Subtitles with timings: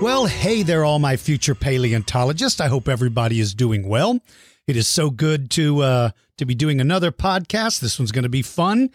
[0.00, 2.58] Well, hey there, all my future paleontologists.
[2.58, 4.18] I hope everybody is doing well.
[4.66, 7.80] It is so good to uh, to be doing another podcast.
[7.80, 8.88] This one's going to be fun.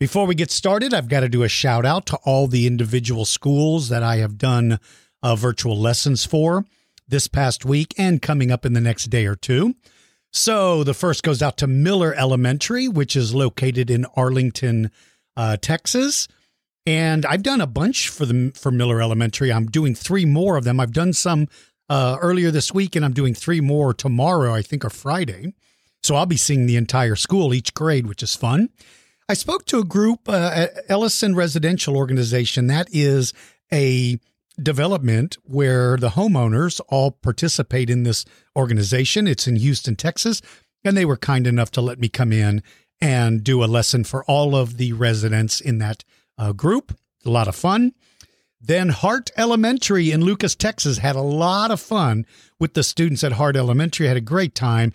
[0.00, 3.24] Before we get started, I've got to do a shout out to all the individual
[3.24, 4.80] schools that I have done
[5.22, 6.64] uh, virtual lessons for
[7.06, 9.76] this past week and coming up in the next day or two.
[10.32, 14.90] So the first goes out to Miller Elementary, which is located in Arlington,
[15.36, 16.26] uh, Texas.
[16.88, 19.52] And I've done a bunch for the for Miller Elementary.
[19.52, 20.80] I'm doing three more of them.
[20.80, 21.46] I've done some
[21.90, 25.52] uh, earlier this week, and I'm doing three more tomorrow, I think, or Friday.
[26.02, 28.70] So I'll be seeing the entire school, each grade, which is fun.
[29.28, 32.68] I spoke to a group, uh, Ellison Residential Organization.
[32.68, 33.34] That is
[33.70, 34.18] a
[34.58, 38.24] development where the homeowners all participate in this
[38.56, 39.26] organization.
[39.26, 40.40] It's in Houston, Texas,
[40.82, 42.62] and they were kind enough to let me come in
[42.98, 46.02] and do a lesson for all of the residents in that
[46.38, 46.96] uh, group.
[47.26, 47.92] A lot of fun.
[48.60, 52.26] Then Hart Elementary in Lucas, Texas had a lot of fun
[52.58, 54.06] with the students at Hart Elementary.
[54.06, 54.92] Had a great time.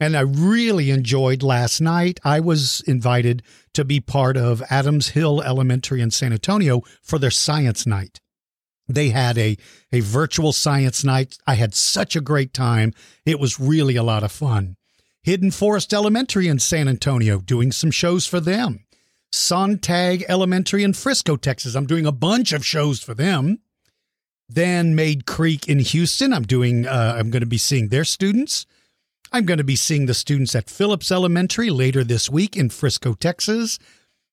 [0.00, 2.18] And I really enjoyed last night.
[2.24, 3.42] I was invited
[3.74, 8.20] to be part of Adams Hill Elementary in San Antonio for their science night.
[8.88, 9.56] They had a,
[9.92, 11.38] a virtual science night.
[11.46, 12.92] I had such a great time.
[13.24, 14.76] It was really a lot of fun.
[15.22, 18.84] Hidden Forest Elementary in San Antonio, doing some shows for them.
[19.32, 21.74] Sontag Elementary in Frisco, Texas.
[21.74, 23.60] I'm doing a bunch of shows for them.
[24.48, 26.32] Then Mayde Creek in Houston.
[26.32, 26.86] I'm doing.
[26.86, 28.66] Uh, I'm going to be seeing their students.
[29.32, 33.14] I'm going to be seeing the students at Phillips Elementary later this week in Frisco,
[33.14, 33.78] Texas,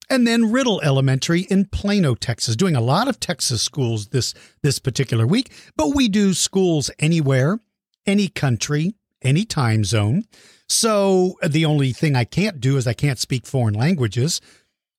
[0.09, 2.58] and then Riddle Elementary in Plano, Texas.
[2.58, 7.59] Doing a lot of Texas schools this this particular week, but we do schools anywhere,
[8.05, 10.26] any country, any time zone.
[10.67, 14.42] So the only thing I can't do is I can't speak foreign languages.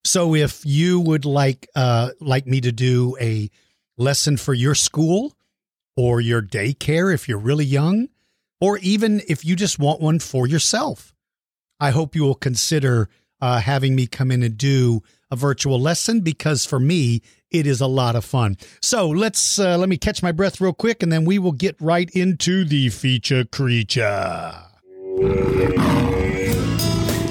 [0.05, 3.50] So if you would like uh, like me to do a
[3.99, 5.37] lesson for your school
[5.97, 8.09] or your daycare if you're really young,
[8.60, 11.15] or even if you just want one for yourself,
[11.78, 13.09] I hope you will consider
[13.41, 17.81] uh, having me come in and do a virtual lesson because for me it is
[17.81, 18.56] a lot of fun.
[18.81, 21.77] So let's uh, let me catch my breath real quick, and then we will get
[21.81, 24.55] right into the feature creature.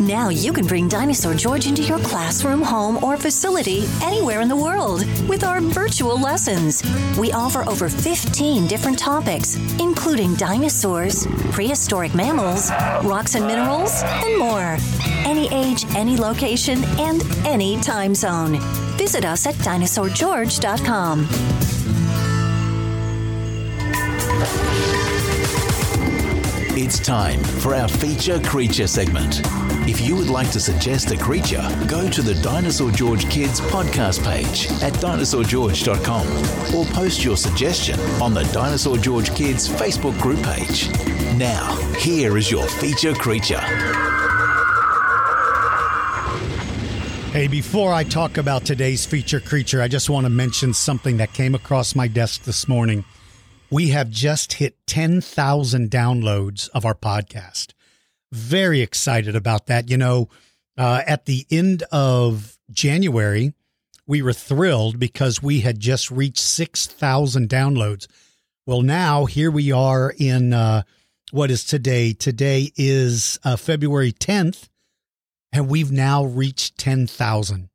[0.10, 4.56] Now you can bring Dinosaur George into your classroom, home, or facility anywhere in the
[4.56, 6.82] world with our virtual lessons.
[7.16, 12.72] We offer over 15 different topics, including dinosaurs, prehistoric mammals,
[13.04, 14.78] rocks and minerals, and more.
[15.28, 18.58] Any age, any location, and any time zone.
[18.98, 21.28] Visit us at dinosaurgeorge.com.
[26.82, 29.44] It's time for our feature creature segment.
[29.90, 34.24] If you would like to suggest a creature, go to the Dinosaur George Kids podcast
[34.24, 40.90] page at dinosaurgeorge.com or post your suggestion on the Dinosaur George Kids Facebook group page.
[41.40, 43.60] Now, here is your feature creature.
[47.32, 51.34] Hey, before I talk about today's feature creature, I just want to mention something that
[51.34, 53.06] came across my desk this morning.
[53.72, 57.74] We have just hit 10,000 downloads of our podcast.
[58.32, 59.90] Very excited about that.
[59.90, 60.30] You know,
[60.78, 63.54] uh, at the end of January,
[64.06, 68.08] we were thrilled because we had just reached 6,000 downloads.
[68.66, 70.84] Well, now here we are in uh,
[71.32, 72.14] what is today?
[72.14, 74.70] Today is uh, February 10th,
[75.52, 77.69] and we've now reached 10,000.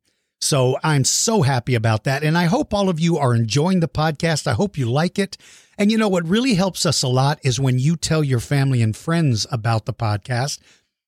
[0.45, 2.23] So I'm so happy about that.
[2.23, 4.45] And I hope all of you are enjoying the podcast.
[4.45, 5.37] I hope you like it.
[5.75, 8.83] And you know what really helps us a lot is when you tell your family
[8.83, 10.59] and friends about the podcast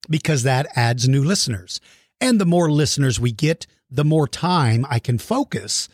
[0.10, 1.80] because that adds new listeners.
[2.20, 5.88] And the more listeners we get, the more time I can focus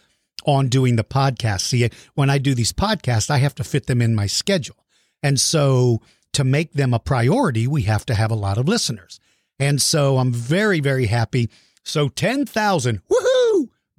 [0.45, 1.61] on doing the podcast.
[1.61, 4.85] See, when I do these podcasts, I have to fit them in my schedule.
[5.21, 6.01] And so
[6.31, 9.19] to make them a priority, we have to have a lot of listeners.
[9.59, 11.49] And so I'm very, very happy.
[11.83, 13.22] So 10,000, woohoo!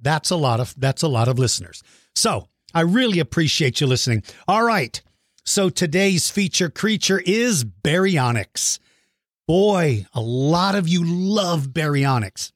[0.01, 1.83] That's a lot of, that's a lot of listeners.
[2.15, 4.23] So I really appreciate you listening.
[4.47, 5.01] All right.
[5.45, 8.79] So today's feature creature is baryonyx.
[9.47, 12.51] Boy, a lot of you love baryonyx.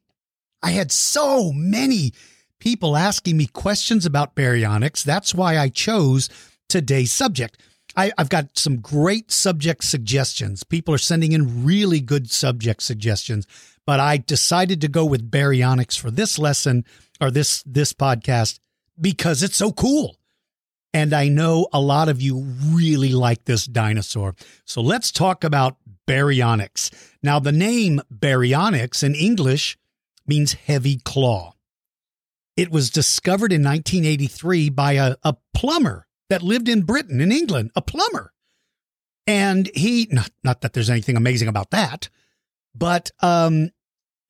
[0.64, 2.14] I had so many
[2.60, 5.04] people asking me questions about baryonyx.
[5.04, 6.30] That's why I chose
[6.68, 7.62] today's subject.
[8.00, 10.64] I, I've got some great subject suggestions.
[10.64, 13.46] People are sending in really good subject suggestions,
[13.86, 16.86] but I decided to go with baryonyx for this lesson
[17.20, 18.62] or this this podcast
[19.02, 20.16] because it's so cool.
[20.94, 24.34] And I know a lot of you really like this dinosaur.
[24.64, 25.76] So let's talk about
[26.08, 26.92] baryonyx.
[27.22, 29.78] Now, the name baryonyx in English
[30.26, 31.54] means heavy claw.
[32.56, 37.72] It was discovered in 1983 by a, a plumber that lived in Britain, in England,
[37.76, 38.34] a plumber.
[39.28, 42.10] And he, not, not that there's anything amazing about that,
[42.74, 43.72] but um,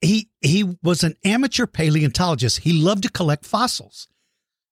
[0.02, 2.60] he he was an amateur paleontologist.
[2.60, 4.08] He loved to collect fossils,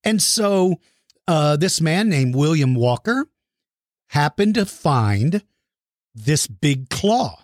[0.03, 0.79] and so
[1.27, 3.27] uh, this man named William Walker
[4.09, 5.43] happened to find
[6.15, 7.43] this big claw,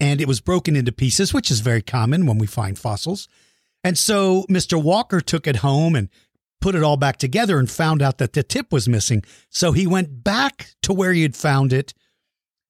[0.00, 3.28] and it was broken into pieces, which is very common when we find fossils.
[3.84, 4.82] And so Mr.
[4.82, 6.08] Walker took it home and
[6.62, 9.22] put it all back together and found out that the tip was missing.
[9.50, 11.92] So he went back to where he had found it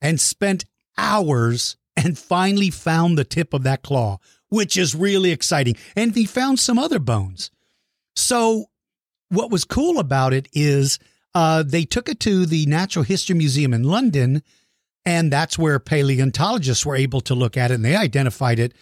[0.00, 0.64] and spent
[0.98, 4.18] hours and finally found the tip of that claw,
[4.48, 5.76] which is really exciting.
[5.94, 7.50] And he found some other bones.
[8.16, 8.66] So,
[9.28, 10.98] what was cool about it is
[11.34, 14.42] uh, they took it to the Natural History Museum in London,
[15.06, 18.74] and that's where paleontologists were able to look at it, and they identified it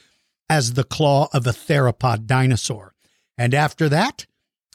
[0.49, 2.95] as the claw of a theropod dinosaur.
[3.39, 4.27] And after that,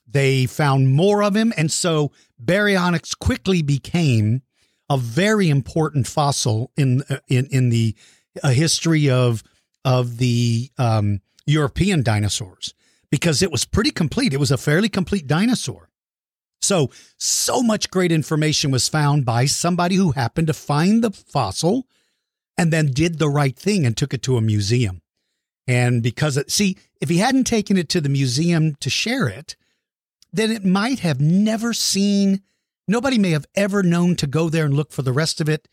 [0.08, 2.12] they found more of him, and so
[2.44, 4.42] baryonyx quickly became
[4.90, 7.96] a very important fossil in uh, in in the
[8.44, 9.44] a history of
[9.84, 12.74] of the um, European dinosaurs
[13.12, 14.34] because it was pretty complete.
[14.34, 15.90] It was a fairly complete dinosaur.
[16.62, 21.86] So, so much great information was found by somebody who happened to find the fossil
[22.58, 25.02] and then did the right thing and took it to a museum.
[25.68, 29.56] And because it, see, if he hadn't taken it to the museum to share it,
[30.36, 32.42] then it might have never seen,
[32.88, 35.68] nobody may have ever known to go there and look for the rest of it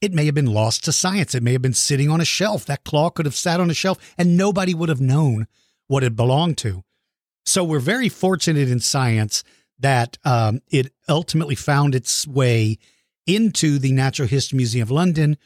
[0.00, 1.34] it may have been lost to science.
[1.34, 2.64] It may have been sitting on a shelf.
[2.64, 5.46] That claw could have sat on a shelf and nobody would have known
[5.88, 6.82] what it belonged to.
[7.44, 9.44] So we're very fortunate in science
[9.78, 12.78] that um, it ultimately found its way
[13.26, 15.36] into the Natural History Museum of London,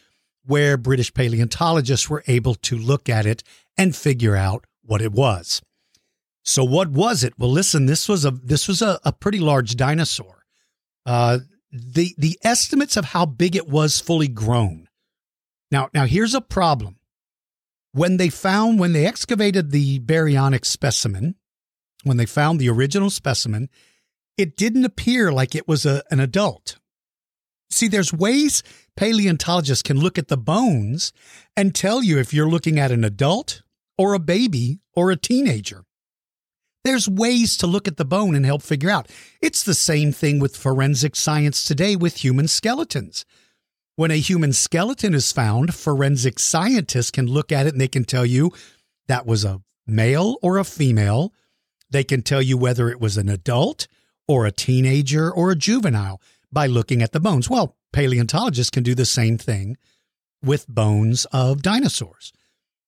[0.44, 3.42] where British paleontologists were able to look at it
[3.76, 5.62] and figure out what it was.
[6.44, 7.32] So what was it?
[7.38, 10.44] Well, listen, this was a this was a, a pretty large dinosaur.
[11.06, 11.38] Uh,
[11.72, 14.86] the the estimates of how big it was fully grown.
[15.70, 16.96] Now, now here's a problem.
[17.92, 21.36] When they found when they excavated the baryonyx specimen,
[22.02, 23.70] when they found the original specimen,
[24.36, 26.78] it didn't appear like it was a, an adult.
[27.70, 28.62] See, there's ways
[28.96, 31.12] paleontologists can look at the bones
[31.56, 33.62] and tell you if you're looking at an adult
[33.96, 35.84] or a baby or a teenager.
[36.84, 39.08] There's ways to look at the bone and help figure out.
[39.40, 43.24] It's the same thing with forensic science today with human skeletons.
[43.96, 48.04] When a human skeleton is found, forensic scientists can look at it and they can
[48.04, 48.52] tell you
[49.08, 51.32] that was a male or a female.
[51.90, 53.88] They can tell you whether it was an adult
[54.28, 56.20] or a teenager or a juvenile
[56.52, 57.48] by looking at the bones.
[57.48, 59.78] Well, paleontologists can do the same thing
[60.42, 62.32] with bones of dinosaurs.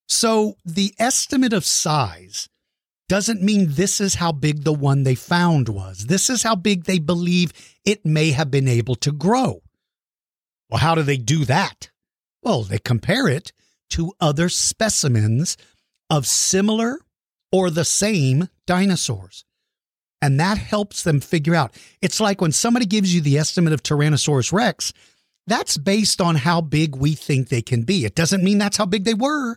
[0.06, 2.50] So the estimate of size
[3.08, 6.06] doesn't mean this is how big the one they found was.
[6.06, 7.52] This is how big they believe
[7.84, 9.62] it may have been able to grow.
[10.68, 11.90] Well, how do they do that?
[12.42, 13.52] Well, they compare it
[13.90, 15.56] to other specimens
[16.10, 16.98] of similar
[17.52, 19.44] or the same dinosaurs.
[20.20, 21.74] And that helps them figure out.
[22.00, 24.92] It's like when somebody gives you the estimate of Tyrannosaurus rex,
[25.46, 28.04] that's based on how big we think they can be.
[28.04, 29.56] It doesn't mean that's how big they were.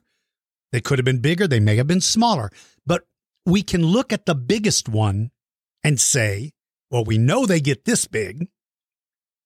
[0.72, 2.52] They could have been bigger, they may have been smaller,
[2.86, 3.08] but
[3.50, 5.32] we can look at the biggest one
[5.84, 6.52] and say,
[6.92, 8.48] well, we know they get this big.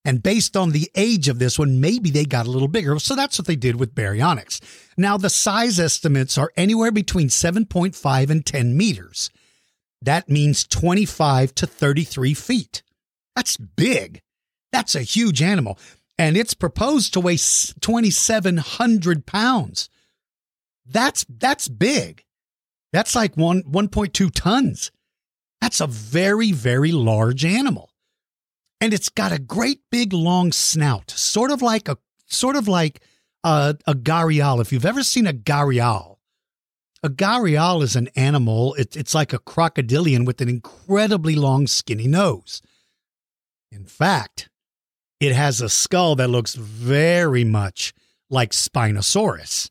[0.04, 2.98] And based on the age of this one, maybe they got a little bigger.
[2.98, 4.60] So that's what they did with baryonyx.
[4.98, 9.30] Now, the size estimates are anywhere between 7.5 and 10 meters.
[10.02, 12.82] That means 25 to 33 feet.
[13.34, 14.20] That's big.
[14.72, 15.78] That's a huge animal.
[16.18, 19.88] And it's proposed to weigh 2,700 pounds.
[20.84, 22.23] That's, that's big.
[22.94, 24.92] That's like one 1.2 tons.
[25.60, 27.90] That's a very, very large animal.
[28.80, 33.02] And it's got a great big long snout, sort of like a sort of like
[33.42, 34.60] a, a gharial.
[34.60, 36.18] If you've ever seen a gharial,
[37.02, 38.74] a gharial is an animal.
[38.74, 42.62] It, it's like a crocodilian with an incredibly long, skinny nose.
[43.72, 44.48] In fact,
[45.18, 47.92] it has a skull that looks very much
[48.30, 49.70] like Spinosaurus.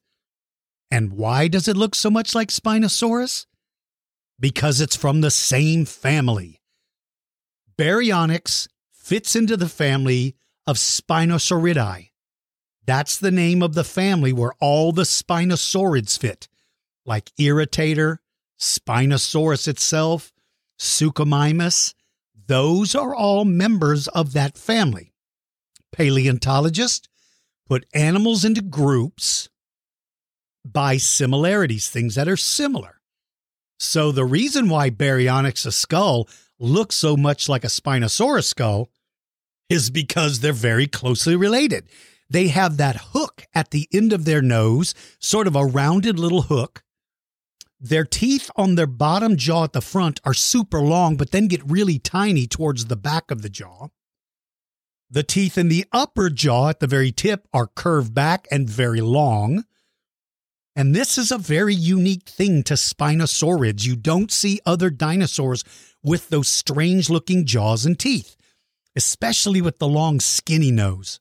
[0.94, 3.48] And why does it look so much like Spinosaurus?
[4.40, 6.62] Because it's from the same family.
[7.80, 10.36] Baryonyx fits into the family
[10.68, 12.12] of Spinosauridae.
[12.86, 16.48] That's the name of the family where all the spinosaurids fit,
[17.08, 18.18] like Irritator,
[18.60, 20.32] Spinosaurus itself,
[20.80, 21.96] Suchomimus.
[22.46, 25.12] Those are all members of that family.
[25.92, 27.08] Paleontologists
[27.66, 29.50] put animals into groups
[30.65, 33.01] by similarities, things that are similar.
[33.79, 36.27] So the reason why Baryonyx's skull
[36.60, 38.89] looks so much like a Spinosaurus skull
[39.70, 41.88] is because they're very closely related.
[42.29, 46.43] They have that hook at the end of their nose, sort of a rounded little
[46.43, 46.84] hook.
[47.79, 51.70] Their teeth on their bottom jaw at the front are super long, but then get
[51.70, 53.88] really tiny towards the back of the jaw.
[55.10, 59.01] The teeth in the upper jaw at the very tip are curved back and very
[59.01, 59.65] long.
[60.75, 63.86] And this is a very unique thing to spinosaurids.
[63.86, 65.63] You don't see other dinosaurs
[66.03, 68.36] with those strange looking jaws and teeth,
[68.96, 71.20] especially with the long, skinny nose.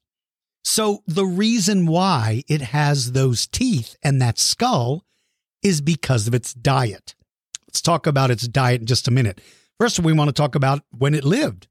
[0.65, 5.05] So, the reason why it has those teeth and that skull
[5.63, 7.15] is because of its diet.
[7.67, 9.41] Let's talk about its diet in just a minute.
[9.79, 11.69] First, we want to talk about when it lived.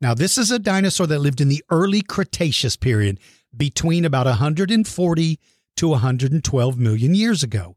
[0.00, 3.18] Now, this is a dinosaur that lived in the early Cretaceous period
[3.56, 5.40] between about 140
[5.76, 7.76] to 112 million years ago.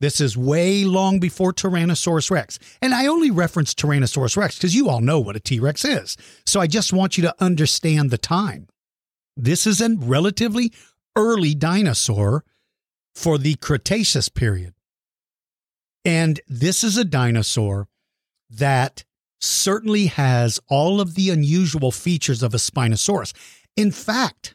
[0.00, 2.58] This is way long before Tyrannosaurus rex.
[2.80, 6.16] And I only reference Tyrannosaurus rex because you all know what a T Rex is.
[6.46, 8.68] So I just want you to understand the time.
[9.36, 10.72] This is a relatively
[11.16, 12.44] early dinosaur
[13.14, 14.74] for the Cretaceous period.
[16.04, 17.88] And this is a dinosaur
[18.48, 19.04] that
[19.40, 23.32] certainly has all of the unusual features of a Spinosaurus.
[23.76, 24.54] In fact,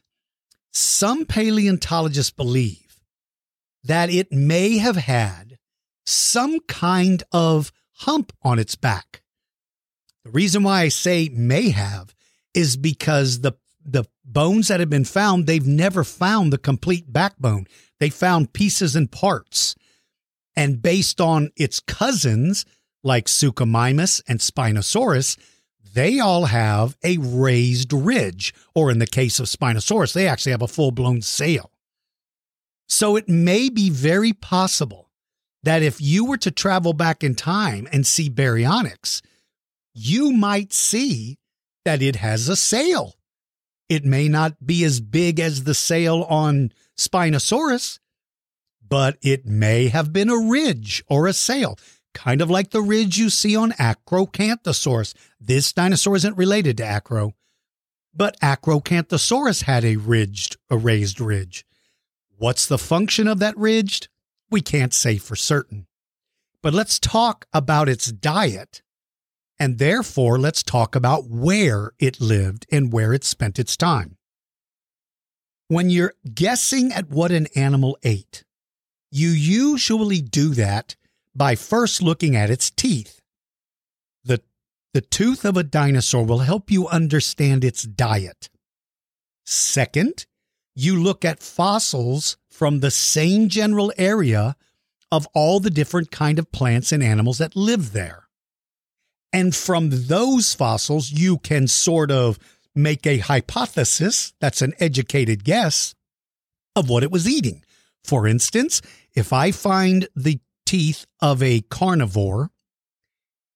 [0.74, 3.00] some paleontologists believe
[3.84, 5.58] that it may have had
[6.06, 9.22] some kind of hump on its back.
[10.26, 12.16] The reason why I say may have
[12.54, 13.54] is because the
[13.86, 17.68] the bones that have been found, they've never found the complete backbone.
[18.00, 19.76] They found pieces and parts.
[20.56, 22.66] And based on its cousins,
[23.04, 25.38] like Suchomimus and Spinosaurus,
[25.94, 30.62] they all have a raised ridge, or in the case of Spinosaurus, they actually have
[30.62, 31.72] a full blown sail.
[32.88, 35.10] So it may be very possible
[35.64, 39.22] that if you were to travel back in time and see baryonyx,
[39.94, 41.38] you might see
[41.86, 43.16] that it has a sail.
[43.88, 48.00] It may not be as big as the sail on Spinosaurus,
[48.88, 51.78] but it may have been a ridge or a sail
[52.14, 55.14] kind of like the ridge you see on Acrocanthosaurus.
[55.40, 57.34] This dinosaur isn't related to Acro,
[58.14, 61.66] but Acrocanthosaurus had a ridged, a raised ridge.
[62.38, 64.08] What's the function of that ridged?
[64.50, 65.88] We can't say for certain.
[66.62, 68.82] But let's talk about its diet.
[69.60, 74.18] And therefore, let's talk about where it lived and where it spent its time.
[75.68, 78.44] When you're guessing at what an animal ate,
[79.12, 80.96] you usually do that
[81.36, 83.20] by first looking at its teeth.
[84.24, 84.42] The,
[84.94, 88.50] the tooth of a dinosaur will help you understand its diet.
[89.46, 90.26] Second,
[90.76, 94.56] you look at fossils from the same general area
[95.12, 98.28] of all the different kind of plants and animals that live there.
[99.32, 102.40] And from those fossils, you can sort of
[102.76, 105.94] make a hypothesis, that's an educated guess,
[106.76, 107.64] of what it was eating.
[108.04, 108.82] For instance,
[109.16, 110.40] if I find the
[110.74, 112.50] teeth of a carnivore.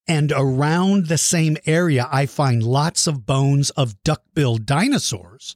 [0.07, 5.55] And around the same area, I find lots of bones of duck-billed dinosaurs.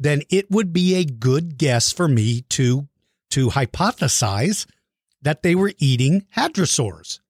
[0.00, 2.88] Then it would be a good guess for me to,
[3.30, 4.66] to hypothesize
[5.22, 7.20] that they were eating hadrosaurs.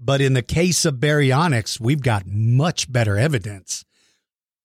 [0.00, 3.84] But in the case of baryonyx, we've got much better evidence.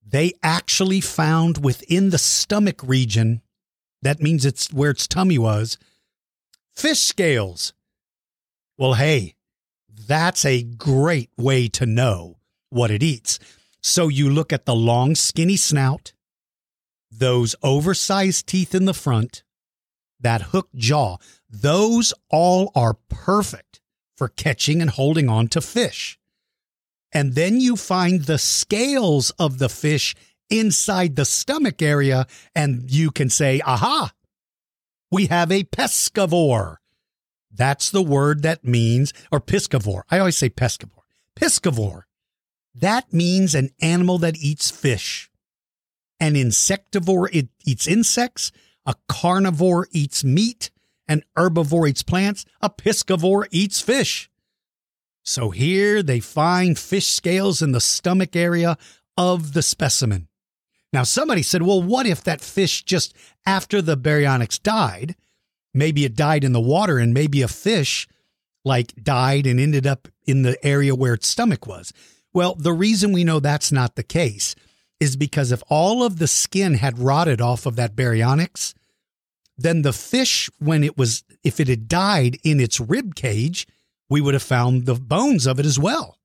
[0.01, 3.41] They actually found within the stomach region,
[4.01, 5.77] that means it's where its tummy was,
[6.77, 7.74] fish scales.
[8.77, 9.36] Well, hey,
[9.89, 12.38] that's a great way to know
[12.69, 13.39] what it eats.
[13.81, 16.13] So you look at the long, skinny snout,
[17.12, 19.43] those oversized teeth in the front,
[20.19, 21.17] that hooked jaw,
[21.50, 23.81] those all are perfect
[24.15, 26.19] for catching and holding on to fish.
[27.12, 30.15] And then you find the scales of the fish
[30.50, 34.12] inside the stomach area, and you can say, aha,
[35.11, 36.77] we have a pescivore.
[37.51, 40.03] That's the word that means, or piscivore.
[40.11, 41.03] I always say pescivore.
[41.35, 42.03] Piscivore.
[42.75, 45.31] That means an animal that eats fish.
[46.19, 48.51] An insectivore, it eats insects.
[48.85, 50.71] A carnivore eats meat.
[51.07, 52.45] An herbivore eats plants.
[52.61, 54.29] A piscivore eats fish.
[55.23, 58.77] So here they find fish scales in the stomach area
[59.17, 60.27] of the specimen.
[60.94, 63.13] Now, somebody said, well, what if that fish just
[63.46, 65.15] after the baryonyx died,
[65.74, 68.08] maybe it died in the water and maybe a fish
[68.63, 71.91] like died and ended up in the area where its stomach was?
[72.34, 74.56] Well, the reason we know that's not the case
[75.00, 78.74] is because if all of the skin had rotted off of that baryonyx,
[79.58, 83.67] then the fish, when it was, if it had died in its rib cage,
[84.10, 86.16] we would have found the bones of it as well.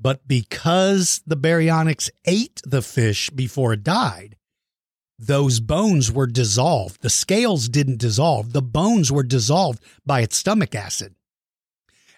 [0.00, 4.36] But because the baryonyx ate the fish before it died,
[5.18, 7.02] those bones were dissolved.
[7.02, 8.52] The scales didn't dissolve.
[8.52, 11.16] The bones were dissolved by its stomach acid.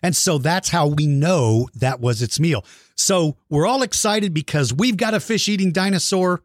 [0.02, 2.64] And so that's how we know that was its meal.
[2.96, 6.42] So we're all excited because we've got a fish eating dinosaur.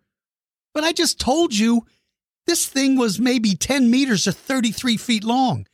[0.73, 1.85] But I just told you
[2.47, 5.67] this thing was maybe 10 meters or 33 feet long.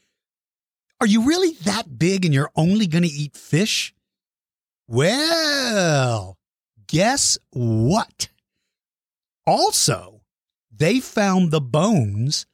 [0.99, 3.93] Are you really that big and you're only going to eat fish?
[4.91, 6.37] Well,
[6.85, 8.27] guess what?
[9.47, 10.19] Also,
[10.69, 12.45] they found the bones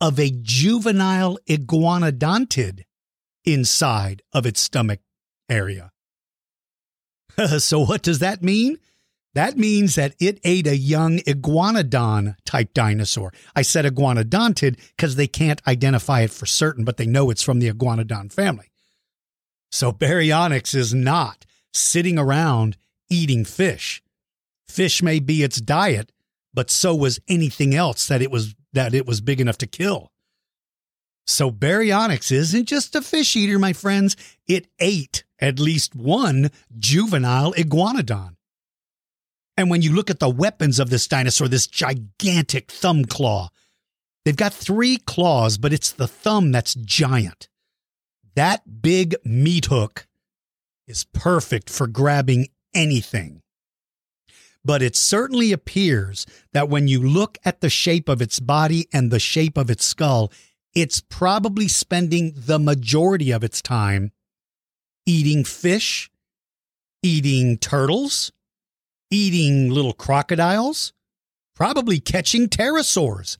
[0.00, 2.84] of a juvenile iguanodontid
[3.44, 5.00] inside of its stomach
[5.48, 5.90] area.
[7.58, 8.78] so, what does that mean?
[9.34, 13.32] That means that it ate a young iguanodon type dinosaur.
[13.56, 17.58] I said iguanodontid because they can't identify it for certain, but they know it's from
[17.58, 18.70] the iguanodon family.
[19.72, 22.76] So baryonyx is not sitting around
[23.08, 24.02] eating fish.
[24.68, 26.12] Fish may be its diet,
[26.54, 30.12] but so was anything else that it was that it was big enough to kill.
[31.26, 34.16] So baryonyx isn't just a fish eater, my friends.
[34.46, 38.36] It ate at least one juvenile iguanodon.
[39.56, 43.50] And when you look at the weapons of this dinosaur, this gigantic thumb claw,
[44.24, 47.48] they've got three claws, but it's the thumb that's giant.
[48.34, 50.06] That big meat hook
[50.90, 53.40] is perfect for grabbing anything.
[54.64, 59.10] But it certainly appears that when you look at the shape of its body and
[59.10, 60.30] the shape of its skull,
[60.74, 64.12] it's probably spending the majority of its time
[65.06, 66.10] eating fish,
[67.02, 68.32] eating turtles,
[69.10, 70.92] eating little crocodiles,
[71.54, 73.38] probably catching pterosaurs.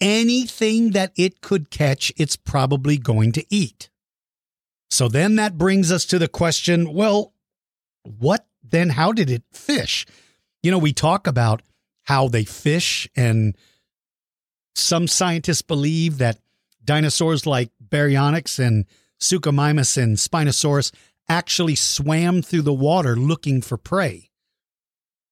[0.00, 3.90] Anything that it could catch, it's probably going to eat.
[4.90, 7.32] So then that brings us to the question well,
[8.02, 8.90] what then?
[8.90, 10.06] How did it fish?
[10.62, 11.62] You know, we talk about
[12.04, 13.56] how they fish, and
[14.74, 16.38] some scientists believe that
[16.84, 18.84] dinosaurs like Baryonyx and
[19.20, 20.92] Suchomimus and Spinosaurus
[21.28, 24.30] actually swam through the water looking for prey.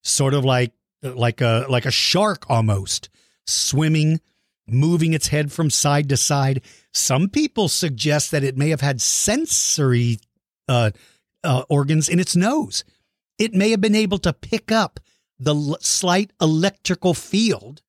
[0.03, 3.09] Sort of like like a like a shark almost,
[3.45, 4.19] swimming,
[4.67, 6.61] moving its head from side to side.
[6.91, 10.19] Some people suggest that it may have had sensory
[10.67, 10.91] uh,
[11.43, 12.83] uh, organs in its nose.
[13.37, 14.99] It may have been able to pick up
[15.39, 17.81] the l- slight electrical field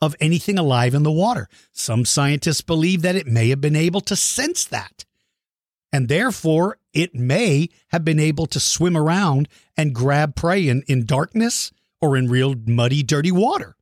[0.00, 1.48] of anything alive in the water.
[1.72, 5.04] Some scientists believe that it may have been able to sense that.
[5.92, 11.06] And therefore, it may have been able to swim around and grab prey in, in
[11.06, 13.76] darkness or in real muddy, dirty water.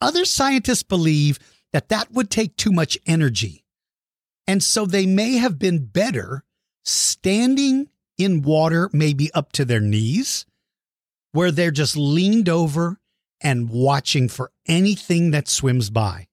[0.00, 1.38] Other scientists believe
[1.72, 3.64] that that would take too much energy.
[4.46, 6.44] And so they may have been better
[6.84, 10.46] standing in water, maybe up to their knees,
[11.32, 13.00] where they're just leaned over
[13.40, 16.28] and watching for anything that swims by.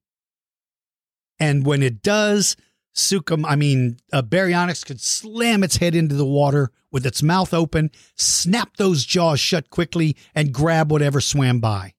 [1.40, 2.56] And when it does,
[2.96, 7.54] Sukum, I mean, a baryonyx could slam its head into the water with its mouth
[7.54, 11.94] open, snap those jaws shut quickly, and grab whatever swam by.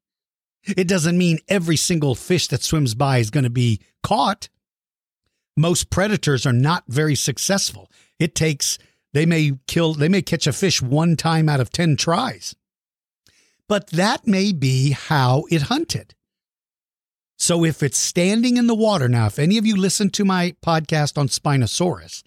[0.65, 4.49] It doesn't mean every single fish that swims by is going to be caught.
[5.57, 7.91] Most predators are not very successful.
[8.19, 8.79] It takes,
[9.13, 12.55] they may kill, they may catch a fish one time out of 10 tries.
[13.69, 16.15] But that may be how it hunted.
[17.39, 20.55] So if it's standing in the water, now, if any of you listened to my
[20.65, 22.23] podcast on Spinosaurus,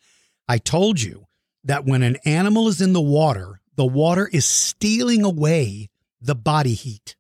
[0.48, 1.28] I told you
[1.64, 6.74] that when an animal is in the water, the water is stealing away the body
[6.74, 7.16] heat.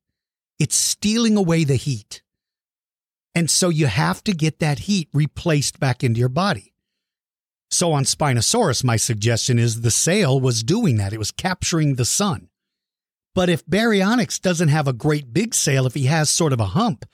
[0.60, 2.22] It's stealing away the heat.
[3.34, 6.74] And so you have to get that heat replaced back into your body.
[7.70, 11.12] So on Spinosaurus, my suggestion is the sail was doing that.
[11.12, 12.50] It was capturing the sun.
[13.34, 16.68] But if Baryonyx doesn't have a great big sail, if he has sort of a
[16.68, 17.06] hump,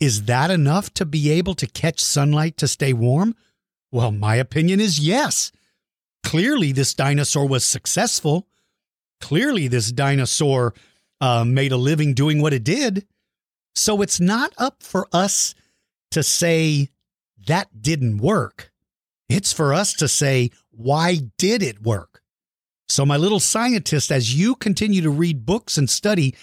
[0.00, 3.34] is that enough to be able to catch sunlight to stay warm?
[3.92, 5.52] Well, my opinion is yes.
[6.22, 8.48] Clearly, this dinosaur was successful.
[9.20, 10.72] Clearly, this dinosaur
[11.24, 13.06] uh, made a living doing what it did.
[13.74, 15.54] So it's not up for us
[16.10, 16.90] to say
[17.46, 18.70] that didn't work.
[19.30, 22.20] It's for us to say, why did it work?
[22.88, 26.34] So, my little scientist, as you continue to read books and study,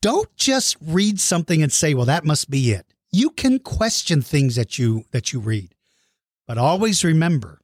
[0.00, 2.86] don't just read something and say, well, that must be it.
[3.10, 5.74] You can question things that you that you read.
[6.46, 7.60] But always remember,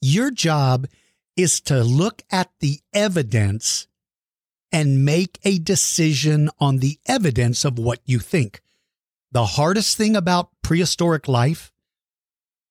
[0.00, 0.88] your job
[1.36, 3.86] is to look at the evidence
[4.72, 8.62] and make a decision on the evidence of what you think.
[9.30, 11.72] The hardest thing about prehistoric life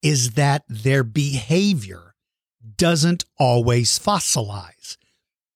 [0.02, 2.16] is that their behavior
[2.78, 4.98] doesn't always fossilize.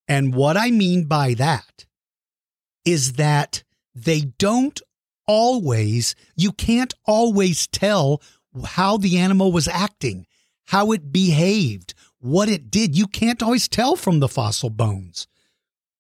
[0.08, 1.86] And what I mean by that
[2.86, 3.64] is that
[3.96, 4.80] they don't
[5.28, 8.22] always, you can't always tell
[8.64, 10.28] how the animal was acting,
[10.68, 12.96] how it behaved, what it did.
[12.96, 15.28] You can't always tell from the fossil bones.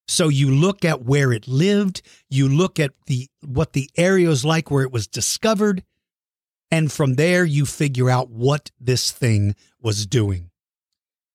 [0.07, 4.45] So you look at where it lived, you look at the what the area was
[4.45, 5.83] like where it was discovered,
[6.69, 10.51] and from there you figure out what this thing was doing.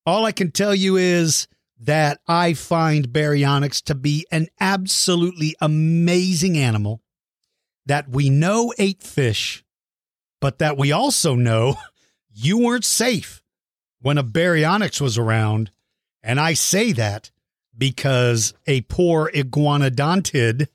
[0.06, 1.48] All I can tell you is
[1.80, 7.00] that I find baryonyx to be an absolutely amazing animal
[7.87, 9.64] that we know ate fish,
[10.40, 11.76] but that we also know
[12.33, 13.42] you weren't safe
[14.00, 15.70] when a baryonyx was around.
[16.22, 17.30] And I say that
[17.76, 20.68] because a poor iguanodontid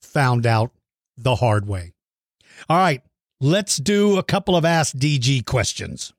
[0.00, 0.72] found out
[1.16, 1.92] the hard way.
[2.68, 3.02] All right,
[3.40, 6.12] let's do a couple of Ask DG questions.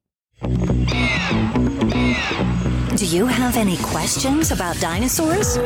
[2.96, 5.58] Do you have any questions about dinosaurs?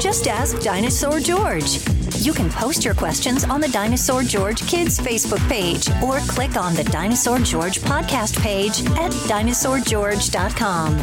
[0.00, 1.80] Just ask Dinosaur George.
[2.18, 6.74] You can post your questions on the Dinosaur George Kids Facebook page or click on
[6.74, 10.98] the Dinosaur George podcast page at dinosaurgeorge.com.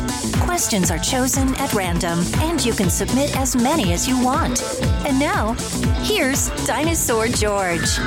[0.46, 4.62] Questions are chosen at random and you can submit as many as you want.
[5.08, 5.54] And now,
[6.04, 7.98] here's Dinosaur George.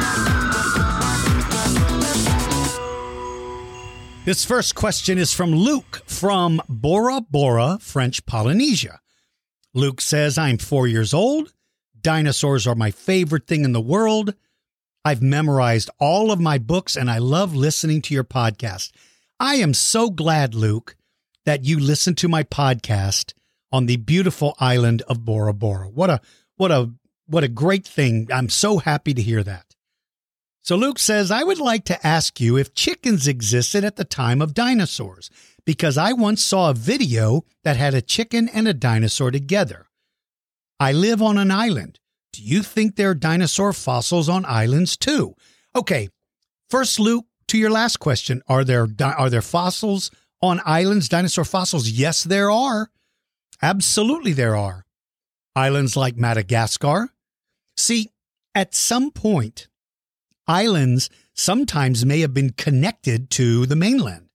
[4.26, 9.00] This first question is from Luke from Bora Bora, French Polynesia.
[9.72, 11.54] Luke says, I'm four years old.
[12.02, 14.34] Dinosaurs are my favorite thing in the world.
[15.04, 18.90] I've memorized all of my books and I love listening to your podcast.
[19.40, 20.96] I am so glad, Luke,
[21.44, 23.32] that you listen to my podcast
[23.72, 25.88] on the beautiful island of Bora Bora.
[25.88, 26.20] What a
[26.56, 26.90] what a
[27.26, 28.28] what a great thing.
[28.32, 29.76] I'm so happy to hear that.
[30.62, 34.42] So Luke says, I would like to ask you if chickens existed at the time
[34.42, 35.30] of dinosaurs,
[35.64, 39.87] because I once saw a video that had a chicken and a dinosaur together.
[40.80, 41.98] I live on an island.
[42.32, 45.34] Do you think there are dinosaur fossils on islands too?
[45.74, 46.08] Okay,
[46.70, 50.10] first, Luke, to your last question, are there are there fossils
[50.40, 51.08] on islands?
[51.08, 51.88] Dinosaur fossils?
[51.88, 52.90] Yes, there are.
[53.60, 54.84] Absolutely, there are.
[55.56, 57.08] Islands like Madagascar.
[57.76, 58.10] See,
[58.54, 59.68] at some point,
[60.46, 64.28] islands sometimes may have been connected to the mainland.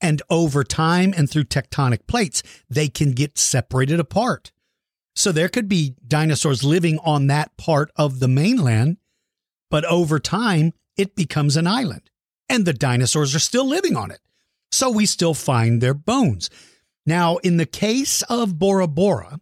[0.00, 4.52] And over time and through tectonic plates, they can get separated apart.
[5.18, 8.98] So there could be dinosaurs living on that part of the mainland,
[9.68, 12.08] but over time, it becomes an island
[12.48, 14.20] and the dinosaurs are still living on it.
[14.70, 16.50] So we still find their bones.
[17.04, 19.40] Now, in the case of Bora Bora,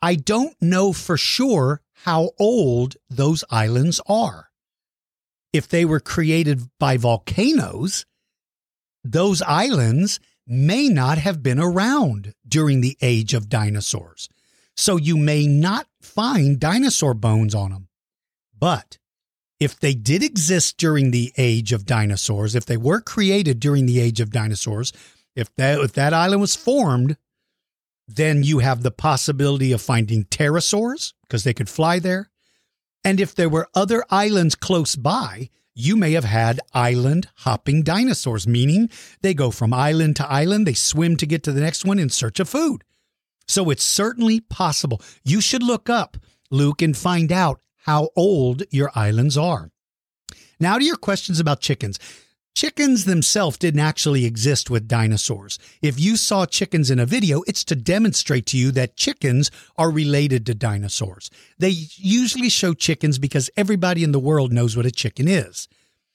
[0.00, 4.48] I don't know for sure how old those islands are
[5.52, 8.06] if they were created by volcanoes,
[9.04, 14.30] those islands may not have been around during the age of dinosaurs.
[14.78, 17.88] So you may not find dinosaur bones on them.
[18.56, 18.98] But
[19.58, 23.98] if they did exist during the age of dinosaurs, if they were created during the
[23.98, 24.92] age of dinosaurs,
[25.34, 27.16] if that, if that island was formed,
[28.06, 32.30] then you have the possibility of finding pterosaurs because they could fly there.
[33.02, 38.46] And if there were other islands close by, you may have had island hopping dinosaurs,
[38.46, 38.90] meaning
[39.22, 42.10] they go from island to island, they swim to get to the next one in
[42.10, 42.84] search of food.
[43.48, 45.00] So it's certainly possible.
[45.24, 46.16] You should look up,
[46.50, 49.70] Luke, and find out how old your islands are.
[50.60, 51.98] Now to your questions about chickens.
[52.54, 55.60] Chickens themselves didn't actually exist with dinosaurs.
[55.80, 59.92] If you saw chickens in a video, it's to demonstrate to you that chickens are
[59.92, 61.30] related to dinosaurs.
[61.58, 65.68] They usually show chickens because everybody in the world knows what a chicken is.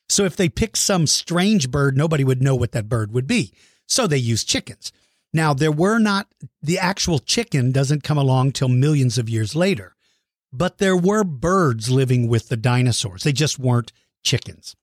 [0.09, 3.53] So if they pick some strange bird, nobody would know what that bird would be.
[3.87, 4.91] So they use chickens.
[5.33, 6.27] Now, there were not,
[6.61, 9.95] the actual chicken doesn't come along till millions of years later,
[10.51, 13.23] but there were birds living with the dinosaurs.
[13.23, 13.91] They just weren't
[14.23, 14.75] chickens.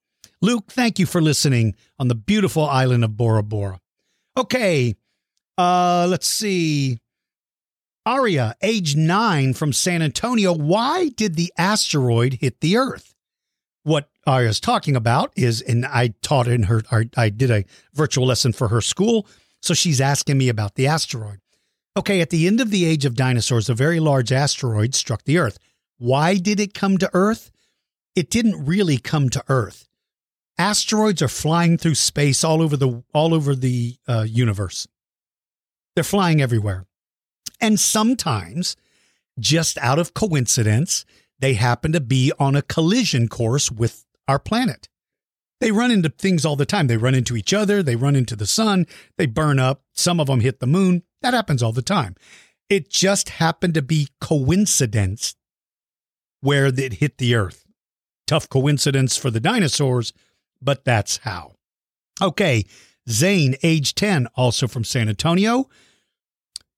[0.42, 3.80] Luke, thank you for listening on the beautiful island of Bora Bora.
[4.36, 4.96] Okay,
[5.56, 6.98] uh, let's see.
[8.06, 10.52] Aria, age nine from San Antonio.
[10.52, 13.14] Why did the asteroid hit the Earth?
[13.82, 16.82] What Aria's talking about is, and I taught in her,
[17.16, 19.26] I did a virtual lesson for her school.
[19.62, 21.40] So she's asking me about the asteroid.
[21.96, 25.38] Okay, at the end of the age of dinosaurs, a very large asteroid struck the
[25.38, 25.58] Earth.
[25.98, 27.50] Why did it come to Earth?
[28.14, 29.88] It didn't really come to Earth.
[30.56, 34.86] Asteroids are flying through space all over the all over the uh, universe.
[35.94, 36.86] They're flying everywhere,
[37.60, 38.76] and sometimes,
[39.38, 41.04] just out of coincidence,
[41.38, 44.88] they happen to be on a collision course with our planet.
[45.60, 46.86] They run into things all the time.
[46.86, 47.82] They run into each other.
[47.82, 48.86] They run into the sun.
[49.18, 49.82] They burn up.
[49.94, 51.02] Some of them hit the moon.
[51.22, 52.16] That happens all the time.
[52.70, 55.34] It just happened to be coincidence
[56.40, 57.66] where it hit the earth.
[58.26, 60.12] Tough coincidence for the dinosaurs,
[60.62, 61.54] but that's how.
[62.22, 62.64] Okay,
[63.08, 65.68] Zane, age 10, also from San Antonio.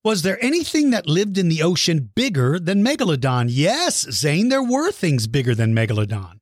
[0.04, 3.46] Was there anything that lived in the ocean bigger than Megalodon?
[3.50, 6.38] Yes, Zane, there were things bigger than Megalodon.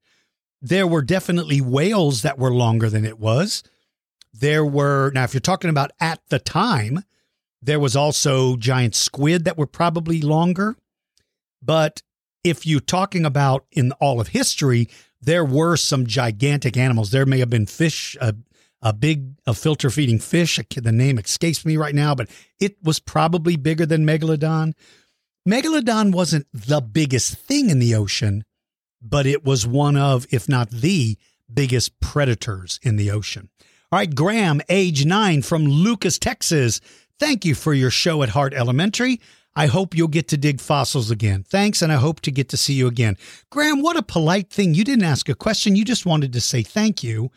[0.62, 3.62] There were definitely whales that were longer than it was.
[4.33, 7.05] There were, now, if you're talking about at the time,
[7.62, 10.77] there was also giant squid that were probably longer.
[11.62, 12.03] But
[12.44, 14.88] if you're talking about in all of history,
[15.20, 17.11] there were some gigantic animals.
[17.11, 18.35] There may have been fish, a,
[18.81, 20.59] a big a filter feeding fish.
[20.75, 24.73] The name escapes me right now, but it was probably bigger than Megalodon.
[25.46, 28.44] Megalodon wasn't the biggest thing in the ocean,
[29.03, 31.17] but it was one of, if not the
[31.53, 33.49] biggest predators in the ocean.
[33.93, 36.81] All right, Graham, age nine from Lucas, Texas.
[37.19, 39.21] Thank you for your show at Hart Elementary.
[39.57, 41.43] I hope you'll get to dig fossils again.
[41.43, 43.17] Thanks, and I hope to get to see you again.
[43.51, 44.75] Graham, what a polite thing.
[44.75, 45.75] You didn't ask a question.
[45.75, 47.31] You just wanted to say thank you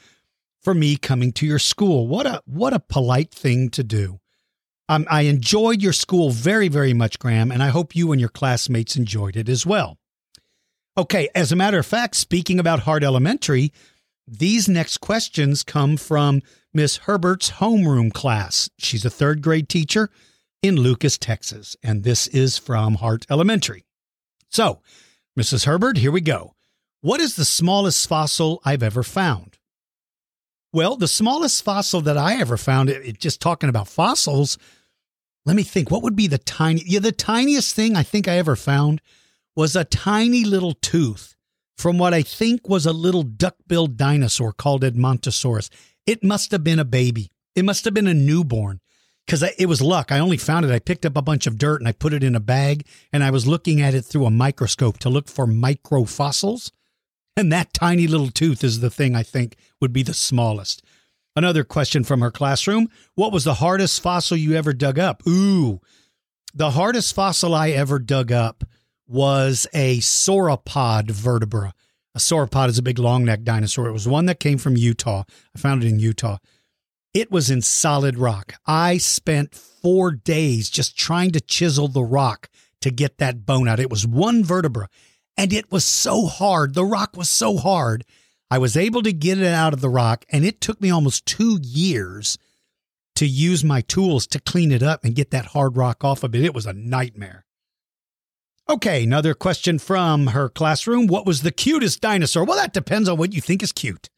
[0.62, 2.08] for me coming to your school.
[2.08, 4.20] What a what a polite thing to do.
[4.90, 8.30] Um, I enjoyed your school very, very much, Graham, and I hope you and your
[8.30, 9.98] classmates enjoyed it as well.
[10.96, 13.74] Okay, as a matter of fact, speaking about Hart Elementary,
[14.28, 18.70] these next questions come from Miss Herbert's homeroom class.
[18.78, 20.12] She's a third grade teacher
[20.62, 23.86] in Lucas, Texas, and this is from Hart Elementary.
[24.50, 24.82] So,
[25.38, 25.66] Mrs.
[25.66, 26.54] Herbert, here we go.
[27.02, 29.58] What is the smallest fossil I've ever found?
[30.72, 34.60] Well, the smallest fossil that I ever found, it, it, just talking about fossils,
[35.44, 38.38] let me think, what would be the tiny, yeah, the tiniest thing I think I
[38.38, 39.02] ever found
[39.56, 41.36] was a tiny little tooth
[41.78, 45.70] from what I think was a little duck-billed dinosaur called Edmontosaurus.
[46.06, 47.32] It must have been a baby.
[47.56, 48.80] It must have been a newborn
[49.26, 50.12] because it was luck.
[50.12, 50.72] I only found it.
[50.72, 53.24] I picked up a bunch of dirt and I put it in a bag and
[53.24, 56.72] I was looking at it through a microscope to look for microfossils.
[57.36, 60.84] And that tiny little tooth is the thing I think would be the smallest.
[61.36, 65.26] Another question from her classroom What was the hardest fossil you ever dug up?
[65.28, 65.82] Ooh,
[66.54, 68.64] the hardest fossil I ever dug up
[69.08, 71.74] was a sauropod vertebra.
[72.16, 73.88] A sauropod is a big long necked dinosaur.
[73.88, 75.24] It was one that came from Utah.
[75.56, 76.38] I found it in Utah.
[77.14, 78.54] It was in solid rock.
[78.66, 82.50] I spent four days just trying to chisel the rock
[82.82, 83.80] to get that bone out.
[83.80, 84.90] It was one vertebra
[85.38, 86.74] and it was so hard.
[86.74, 88.04] The rock was so hard.
[88.50, 91.26] I was able to get it out of the rock and it took me almost
[91.26, 92.38] two years
[93.16, 96.34] to use my tools to clean it up and get that hard rock off of
[96.36, 96.44] it.
[96.44, 97.43] It was a nightmare.
[98.70, 101.08] Okay, another question from her classroom.
[101.08, 102.46] What was the cutest dinosaur?
[102.46, 104.10] Well, that depends on what you think is cute.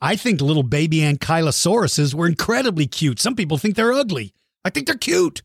[0.00, 3.20] I think little baby ankylosauruses were incredibly cute.
[3.20, 4.32] Some people think they're ugly.
[4.64, 5.42] I think they're cute.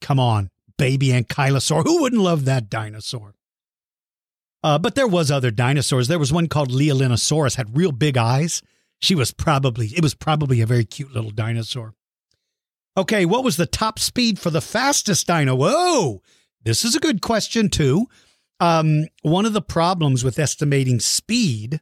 [0.00, 1.84] Come on, baby ankylosaur.
[1.84, 3.34] Who wouldn't love that dinosaur?
[4.62, 6.08] Uh, but there was other dinosaurs.
[6.08, 8.62] There was one called Leaellynasaura, had real big eyes.
[9.00, 11.94] She was probably, it was probably a very cute little dinosaur.
[12.96, 15.54] Okay, what was the top speed for the fastest dino?
[15.54, 16.22] Whoa,
[16.64, 18.06] this is a good question, too.
[18.60, 21.80] Um, one of the problems with estimating speed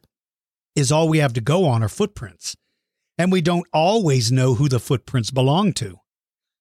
[0.75, 2.55] is all we have to go on are footprints.
[3.17, 5.99] And we don't always know who the footprints belong to.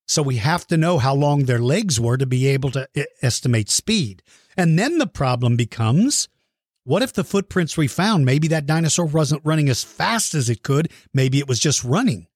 [0.07, 2.89] So we have to know how long their legs were to be able to
[3.23, 4.23] estimate speed.
[4.57, 6.29] And then the problem becomes
[6.85, 10.63] what if the footprints we found, maybe that dinosaur wasn't running as fast as it
[10.63, 12.27] could, maybe it was just running?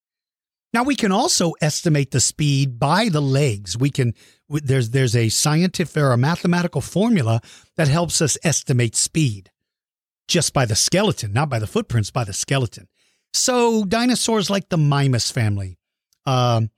[0.72, 3.76] Now we can also estimate the speed by the legs.
[3.76, 4.14] We can
[4.48, 7.40] there's there's a scientific or a mathematical formula
[7.76, 9.50] that helps us estimate speed
[10.28, 12.88] just by the skeleton, not by the footprints, by the skeleton.
[13.32, 15.78] So dinosaurs like the Mimus family,
[16.24, 16.70] um,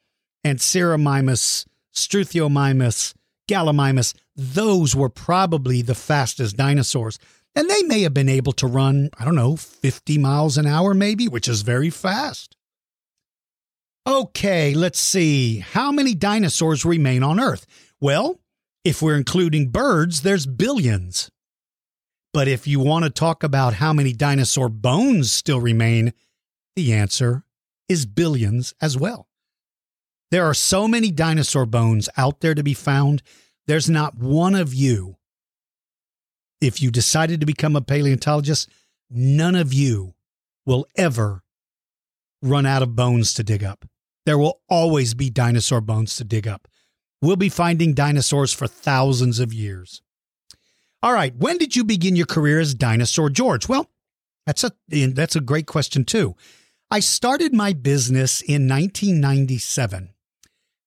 [0.44, 3.14] Anserimimus, Struthiomimus,
[3.48, 7.18] Gallimimus, those were probably the fastest dinosaurs.
[7.54, 10.94] And they may have been able to run, I don't know, 50 miles an hour,
[10.94, 12.56] maybe, which is very fast.
[14.08, 15.58] Okay, let's see.
[15.58, 17.66] How many dinosaurs remain on Earth?
[18.00, 18.40] Well,
[18.82, 21.30] if we're including birds, there's billions.
[22.32, 26.14] But if you want to talk about how many dinosaur bones still remain,
[26.74, 27.44] the answer
[27.86, 29.28] is billions as well.
[30.30, 33.22] There are so many dinosaur bones out there to be found.
[33.66, 35.18] There's not one of you
[36.60, 38.68] if you decided to become a paleontologist,
[39.10, 40.14] none of you
[40.66, 41.42] will ever
[42.42, 43.84] run out of bones to dig up.
[44.28, 46.68] There will always be dinosaur bones to dig up.
[47.22, 50.02] We'll be finding dinosaurs for thousands of years.
[51.02, 53.70] All right, when did you begin your career as Dinosaur George?
[53.70, 53.88] Well,
[54.44, 56.36] that's a that's a great question too.
[56.90, 60.10] I started my business in 1997.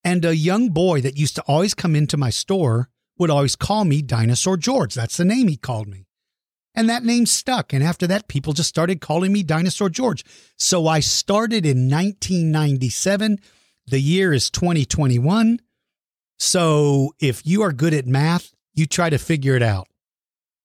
[0.04, 3.86] And a young boy that used to always come into my store would always call
[3.86, 4.94] me Dinosaur George.
[4.94, 6.06] That's the name he called me.
[6.74, 7.74] And that name stuck.
[7.74, 10.24] And after that, people just started calling me Dinosaur George.
[10.58, 13.40] So I started in 1997.
[13.88, 15.60] The year is 2021.
[16.40, 19.88] So if you are good at math, you try to figure it out.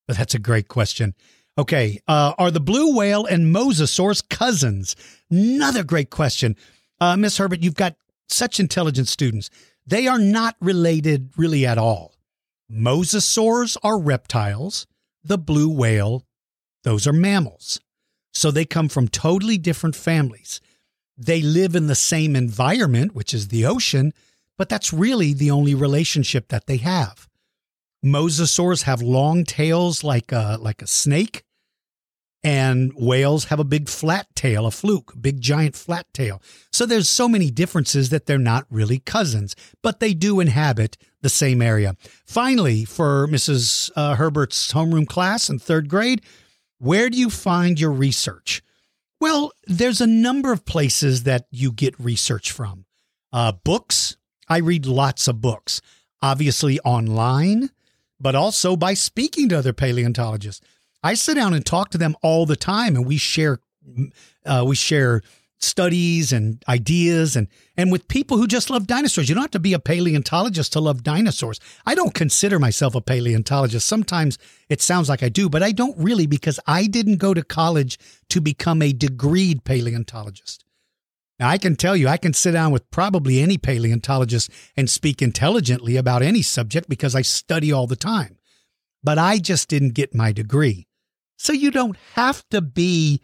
[0.07, 1.15] But that's a great question.
[1.59, 2.01] Okay.
[2.07, 4.95] Uh, are the blue whale and mosasaurs cousins?
[5.31, 6.57] Another great question.
[7.01, 7.97] Uh, Miss Herbert, you've got
[8.29, 9.51] such intelligent students.
[9.87, 12.15] They are not related really at all.
[12.71, 14.87] Mosasaurs are reptiles.
[15.27, 16.25] The blue whale,
[16.85, 17.81] those are mammals.
[18.33, 20.61] So they come from totally different families.
[21.19, 24.13] They live in the same environment, which is the ocean,
[24.57, 27.29] but that's really the only relationship that they have.
[28.05, 31.43] Mosasaurs have long tails like a, like a snake,
[32.47, 36.41] and whales have a big flat tail, a fluke, big giant flat tail.
[36.73, 41.29] So there's so many differences that they're not really cousins, but they do inhabit the
[41.29, 41.97] same area.
[42.25, 43.91] Finally, for Mrs.
[43.97, 46.23] Uh, Herbert's homeroom class in third grade,
[46.79, 48.63] where do you find your research?
[49.21, 52.85] Well, there's a number of places that you get research from.
[53.33, 54.19] Uh, books.
[54.49, 55.81] I read lots of books,
[56.23, 57.71] obviously online,
[58.21, 60.65] but also by speaking to other paleontologists.
[61.03, 63.61] I sit down and talk to them all the time, and we share
[64.45, 65.23] uh, we share
[65.59, 69.29] studies and ideas and and with people who just love dinosaurs.
[69.29, 71.61] You don't have to be a paleontologist to love dinosaurs.
[71.85, 73.87] I don't consider myself a paleontologist.
[73.87, 77.43] Sometimes it sounds like I do, but I don't really because I didn't go to
[77.43, 77.99] college
[78.31, 80.65] to become a degreed paleontologist.
[81.39, 85.21] Now I can tell you I can sit down with probably any paleontologist and speak
[85.23, 88.36] intelligently about any subject because I study all the time.
[89.07, 90.89] But I just didn't get my degree.
[91.39, 93.21] So you don't have to be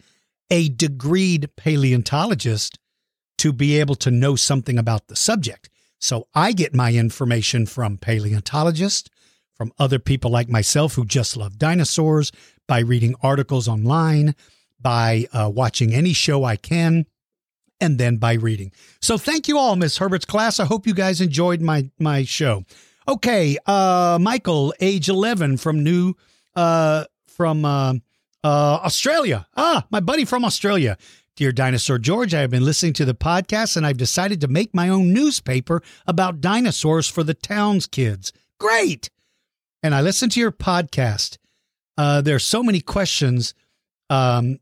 [0.49, 2.79] a degreed paleontologist
[3.39, 5.69] to be able to know something about the subject.
[5.99, 9.09] So I get my information from paleontologists,
[9.57, 12.31] from other people like myself who just love dinosaurs,
[12.65, 14.35] by reading articles online,
[14.79, 17.07] by uh, watching any show I can,
[17.81, 18.71] and then by reading.
[19.01, 20.61] So thank you all, Miss Herbert's class.
[20.61, 22.63] I hope you guys enjoyed my my show.
[23.07, 26.15] Okay, uh, Michael, age eleven, from New
[26.55, 27.95] uh, from uh,
[28.43, 28.47] uh,
[28.83, 29.47] Australia.
[29.57, 30.97] Ah, my buddy from Australia.
[31.35, 34.73] Dear Dinosaur George, I have been listening to the podcast and I've decided to make
[34.75, 38.31] my own newspaper about dinosaurs for the town's kids.
[38.59, 39.09] Great!
[39.81, 41.39] And I listened to your podcast.
[41.97, 43.55] Uh, there are so many questions.
[44.11, 44.59] Um,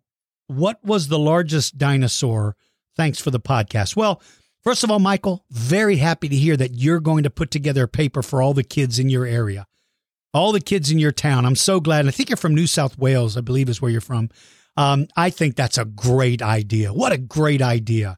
[0.47, 2.55] what was the largest dinosaur?
[2.95, 3.95] Thanks for the podcast.
[3.97, 4.21] Well,
[4.63, 7.87] first of all, Michael, very happy to hear that you're going to put together a
[7.87, 9.67] paper for all the kids in your area
[10.33, 11.45] all the kids in your town.
[11.45, 12.07] I'm so glad.
[12.07, 14.29] I think you're from New South Wales, I believe is where you're from.
[14.77, 16.93] Um, I think that's a great idea.
[16.93, 18.17] What a great idea.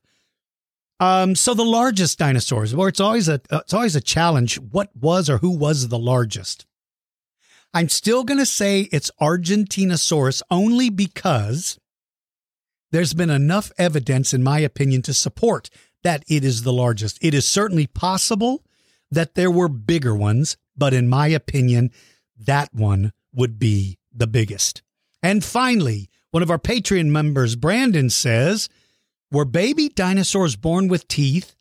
[0.99, 4.59] Um, so the largest dinosaurs, well, it's always a it's always a challenge.
[4.59, 6.65] What was or who was the largest?
[7.73, 11.79] I'm still going to say it's Argentinosaurus only because
[12.91, 15.71] there's been enough evidence, in my opinion, to support
[16.03, 17.17] that it is the largest.
[17.21, 18.63] It is certainly possible
[19.11, 21.91] that there were bigger ones, but in my opinion,
[22.37, 24.81] that one would be the biggest.
[25.21, 28.69] And finally, one of our Patreon members, Brandon, says,
[29.31, 31.55] Were baby dinosaurs born with teeth?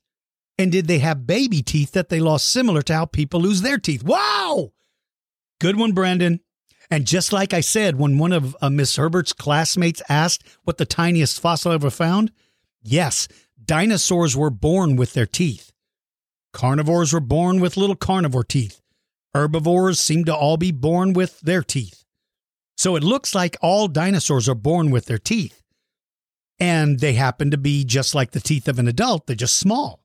[0.59, 3.79] And did they have baby teeth that they lost similar to how people lose their
[3.79, 4.03] teeth?
[4.03, 4.73] Wow!
[5.61, 6.41] Good one, Brandon.
[6.91, 10.85] And just like I said, when one of uh, Miss Herbert's classmates asked what the
[10.85, 12.33] tiniest fossil ever found,
[12.83, 13.29] yes,
[13.64, 15.72] dinosaurs were born with their teeth.
[16.53, 18.81] Carnivores were born with little carnivore teeth.
[19.35, 22.04] Herbivores seem to all be born with their teeth.
[22.77, 25.63] So it looks like all dinosaurs are born with their teeth.
[26.58, 30.04] And they happen to be just like the teeth of an adult, they're just small.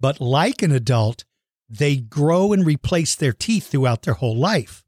[0.00, 1.24] But like an adult,
[1.68, 4.84] they grow and replace their teeth throughout their whole life.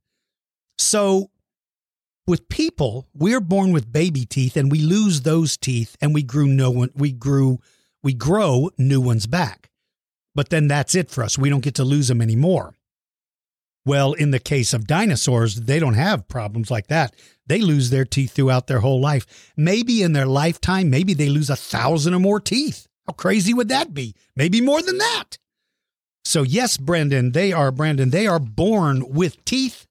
[0.79, 1.31] So
[2.27, 6.47] with people, we're born with baby teeth and we lose those teeth and we grew
[6.47, 7.59] no one we grew
[8.03, 9.71] we grow new ones back.
[10.35, 11.39] But then that's it for us.
[11.39, 12.75] We don't get to lose them anymore.
[13.87, 17.15] Well, in the case of dinosaurs, they don't have problems like that.
[17.47, 19.53] They lose their teeth throughout their whole life.
[19.57, 22.87] Maybe in their lifetime, maybe they lose a thousand or more teeth.
[23.07, 24.15] How crazy would that be?
[24.35, 25.37] Maybe more than that.
[26.25, 29.87] So, yes, Brendan, they are, Brandon, they are born with teeth,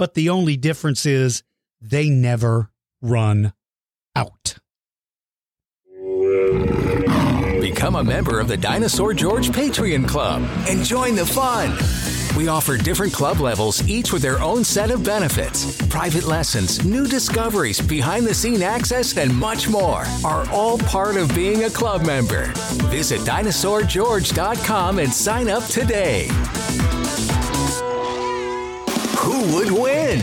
[0.00, 1.42] but the only difference is
[1.78, 2.70] they never
[3.02, 3.52] run
[4.16, 4.56] out.
[7.60, 11.76] Become a member of the Dinosaur George Patreon Club and join the fun.
[12.34, 15.86] We offer different club levels, each with their own set of benefits.
[15.88, 21.34] Private lessons, new discoveries, behind the scene access, and much more are all part of
[21.34, 22.46] being a club member.
[22.88, 26.30] Visit dinosaurgeorge.com and sign up today.
[29.30, 30.18] Who would win?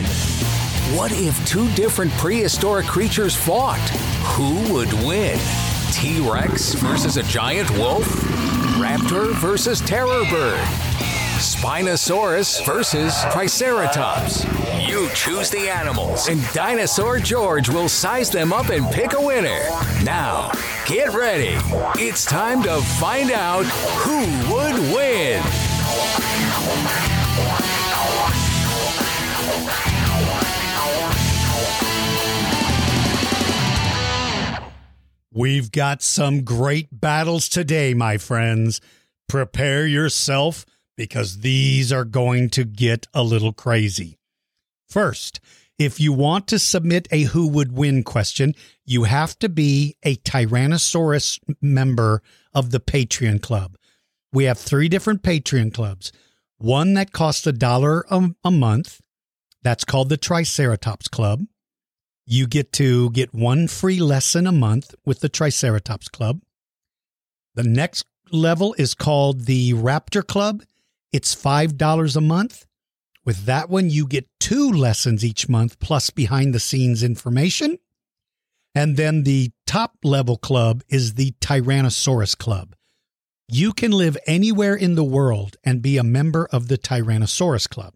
[0.94, 3.78] What if two different prehistoric creatures fought?
[4.36, 5.38] Who would win?
[5.92, 8.04] T Rex versus a giant wolf?
[8.76, 10.60] Raptor versus terror bird?
[11.38, 14.44] Spinosaurus versus Triceratops.
[14.86, 19.70] You choose the animals, and Dinosaur George will size them up and pick a winner.
[20.04, 20.52] Now,
[20.86, 21.56] get ready.
[21.96, 24.18] It's time to find out who
[24.52, 25.42] would win.
[35.32, 38.80] We've got some great battles today, my friends.
[39.28, 44.18] Prepare yourself because these are going to get a little crazy.
[44.88, 45.38] First,
[45.78, 48.54] if you want to submit a who would win question,
[48.84, 52.20] you have to be a Tyrannosaurus member
[52.52, 53.76] of the Patreon Club.
[54.32, 56.10] We have three different Patreon clubs.
[56.56, 59.00] One that costs a dollar a month.
[59.62, 61.44] That's called the Triceratops Club.
[62.26, 66.42] You get to get one free lesson a month with the Triceratops Club.
[67.54, 70.62] The next level is called the Raptor Club.
[71.12, 72.66] It's $5 a month.
[73.24, 77.78] With that one, you get two lessons each month plus behind the scenes information.
[78.74, 82.74] And then the top level club is the Tyrannosaurus Club.
[83.48, 87.94] You can live anywhere in the world and be a member of the Tyrannosaurus Club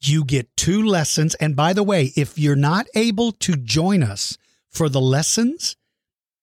[0.00, 1.34] you get two lessons.
[1.36, 4.38] And by the way, if you're not able to join us
[4.70, 5.76] for the lessons,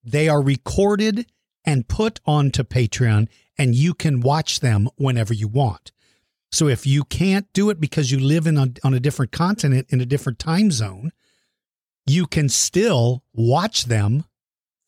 [0.03, 1.25] they are recorded
[1.65, 3.27] and put onto Patreon,
[3.57, 5.91] and you can watch them whenever you want.
[6.51, 9.87] So if you can't do it because you live in a, on a different continent
[9.89, 11.11] in a different time zone,
[12.05, 14.23] you can still watch them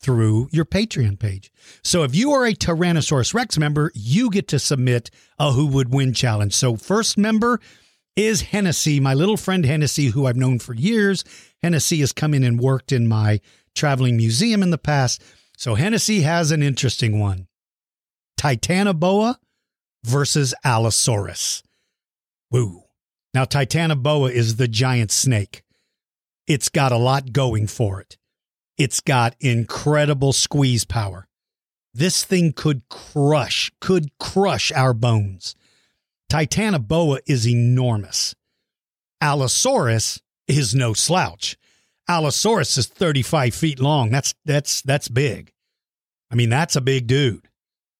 [0.01, 1.51] through your Patreon page.
[1.83, 5.93] So if you are a Tyrannosaurus Rex member, you get to submit a Who Would
[5.93, 6.53] Win challenge.
[6.53, 7.59] So first member,
[8.25, 11.23] is Hennessy, my little friend Hennessy, who I've known for years.
[11.63, 13.39] Hennessy has come in and worked in my
[13.75, 15.23] traveling museum in the past.
[15.57, 17.47] So Hennessy has an interesting one
[18.39, 19.37] Titanoboa
[20.03, 21.63] versus Allosaurus.
[22.51, 22.83] Woo.
[23.33, 25.63] Now, Titanoboa is the giant snake.
[26.47, 28.17] It's got a lot going for it.
[28.77, 31.27] It's got incredible squeeze power.
[31.93, 35.55] This thing could crush, could crush our bones.
[36.29, 38.35] Titanoboa is enormous.
[39.21, 41.57] Allosaurus is no slouch.
[42.07, 44.09] Allosaurus is 35 feet long.
[44.09, 45.51] That's that's that's big.
[46.31, 47.47] I mean, that's a big dude.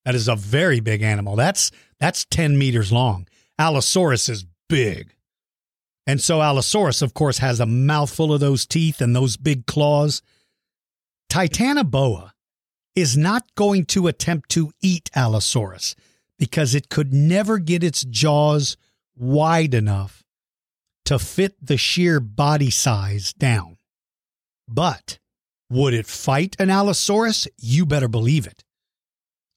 [0.06, 1.36] That is a very big animal.
[1.36, 3.28] That's that's 10 meters long.
[3.58, 5.14] Allosaurus is big.
[6.08, 10.22] And so Allosaurus, of course, has a mouthful of those teeth and those big claws.
[11.32, 12.32] Titanoboa
[12.96, 15.96] is not going to attempt to eat Allosaurus
[16.40, 18.78] because it could never get its jaws
[19.16, 20.24] wide enough
[21.06, 23.78] to fit the sheer body size down.
[24.68, 25.20] But
[25.70, 27.48] would it fight an Allosaurus?
[27.58, 28.64] You better believe it.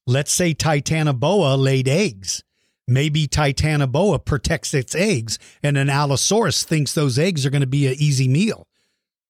[0.05, 2.43] Let's say Titanoboa laid eggs.
[2.87, 7.87] Maybe Titanoboa protects its eggs, and an Allosaurus thinks those eggs are going to be
[7.87, 8.67] an easy meal.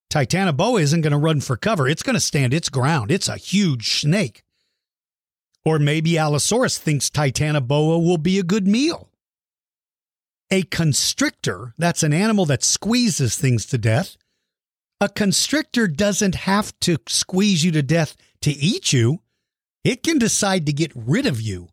[0.09, 1.87] Titanoboa isn't going to run for cover.
[1.87, 3.11] It's going to stand its ground.
[3.11, 4.43] It's a huge snake.
[5.65, 9.09] Or maybe Allosaurus thinks Titanoboa will be a good meal.
[10.51, 14.17] A constrictor, that's an animal that squeezes things to death.
[14.99, 19.21] A constrictor doesn't have to squeeze you to death to eat you.
[19.83, 21.69] It can decide to get rid of you.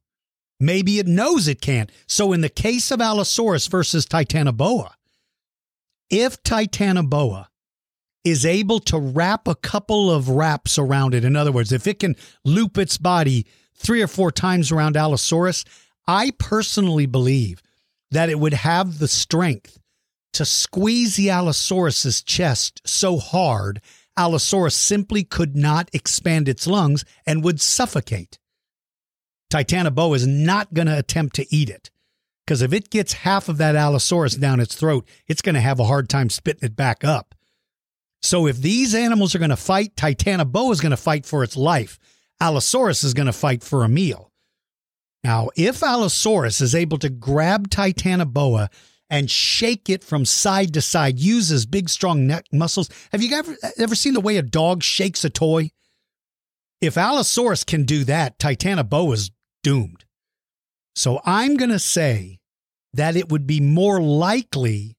[0.58, 1.90] Maybe it knows it can't.
[2.06, 4.92] So, in the case of Allosaurus versus Titanoboa,
[6.10, 7.46] if Titanoboa
[8.24, 11.98] is able to wrap a couple of wraps around it, in other words, if it
[11.98, 13.46] can loop its body
[13.80, 15.64] three or four times around Allosaurus,
[16.06, 17.62] I personally believe
[18.10, 19.78] that it would have the strength
[20.34, 23.80] to squeeze the Allosaurus's chest so hard
[24.16, 28.38] Allosaurus simply could not expand its lungs and would suffocate.
[29.50, 31.90] Titanoboa is not going to attempt to eat it
[32.46, 35.80] because if it gets half of that Allosaurus down its throat, it's going to have
[35.80, 37.34] a hard time spitting it back up.
[38.22, 41.56] So if these animals are going to fight, Titanoboa is going to fight for its
[41.56, 41.98] life.
[42.40, 44.30] Allosaurus is going to fight for a meal.
[45.22, 48.68] Now, if Allosaurus is able to grab Titanoboa
[49.10, 52.88] and shake it from side to side, uses big, strong neck muscles.
[53.12, 55.70] Have you ever, ever seen the way a dog shakes a toy?
[56.80, 59.30] If Allosaurus can do that, Titanoboa is
[59.62, 60.04] doomed.
[60.94, 62.40] So I'm going to say
[62.94, 64.96] that it would be more likely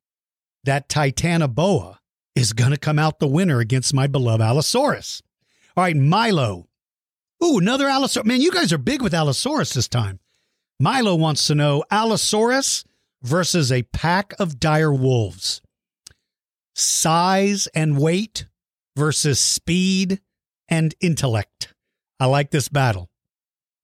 [0.63, 1.97] that Titanoboa
[2.35, 5.21] is going to come out the winner against my beloved Allosaurus.
[5.75, 6.67] All right, Milo.
[7.43, 8.27] Ooh, another Allosaurus.
[8.27, 10.19] Man, you guys are big with Allosaurus this time.
[10.79, 12.83] Milo wants to know Allosaurus
[13.23, 15.61] versus a pack of dire wolves.
[16.75, 18.45] Size and weight
[18.95, 20.21] versus speed
[20.69, 21.73] and intellect.
[22.19, 23.09] I like this battle.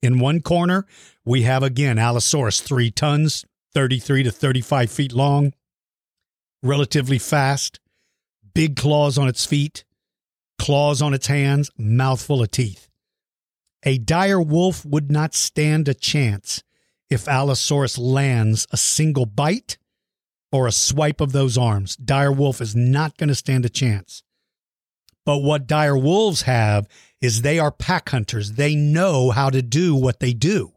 [0.01, 0.85] In one corner,
[1.25, 5.53] we have again Allosaurus, three tons, 33 to 35 feet long,
[6.63, 7.79] relatively fast,
[8.53, 9.83] big claws on its feet,
[10.59, 12.87] claws on its hands, mouthful of teeth.
[13.87, 16.61] A dire wolf would not stand a chance
[17.09, 19.77] if Allosaurus lands a single bite
[20.51, 21.95] or a swipe of those arms.
[21.95, 24.23] Dire wolf is not going to stand a chance.
[25.25, 26.85] But what dire wolves have
[27.21, 28.51] is they are pack hunters.
[28.51, 30.73] They know how to do what they do.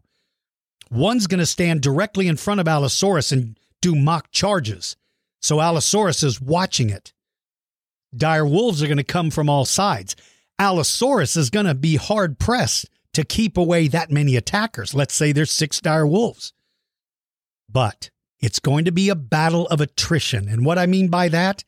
[0.89, 4.97] One's going to stand directly in front of Allosaurus and do mock charges.
[5.43, 7.13] So Allosaurus is watching it.
[8.17, 10.15] Dire wolves are going to come from all sides.
[10.61, 14.95] Allosaurus is going to be hard pressed to keep away that many attackers.
[14.95, 16.53] Let's say there's six dire wolves.
[17.69, 20.49] But it's going to be a battle of attrition.
[20.49, 21.65] And what I mean by that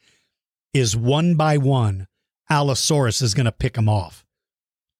[0.73, 2.07] is one by one,
[2.49, 4.25] Allosaurus is going to pick them off.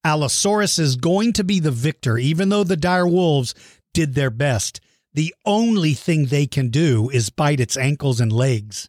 [0.05, 3.55] Allosaurus is going to be the victor, even though the dire wolves
[3.95, 4.81] did their best.
[5.15, 8.89] The only thing they can do is bite its ankles and legs.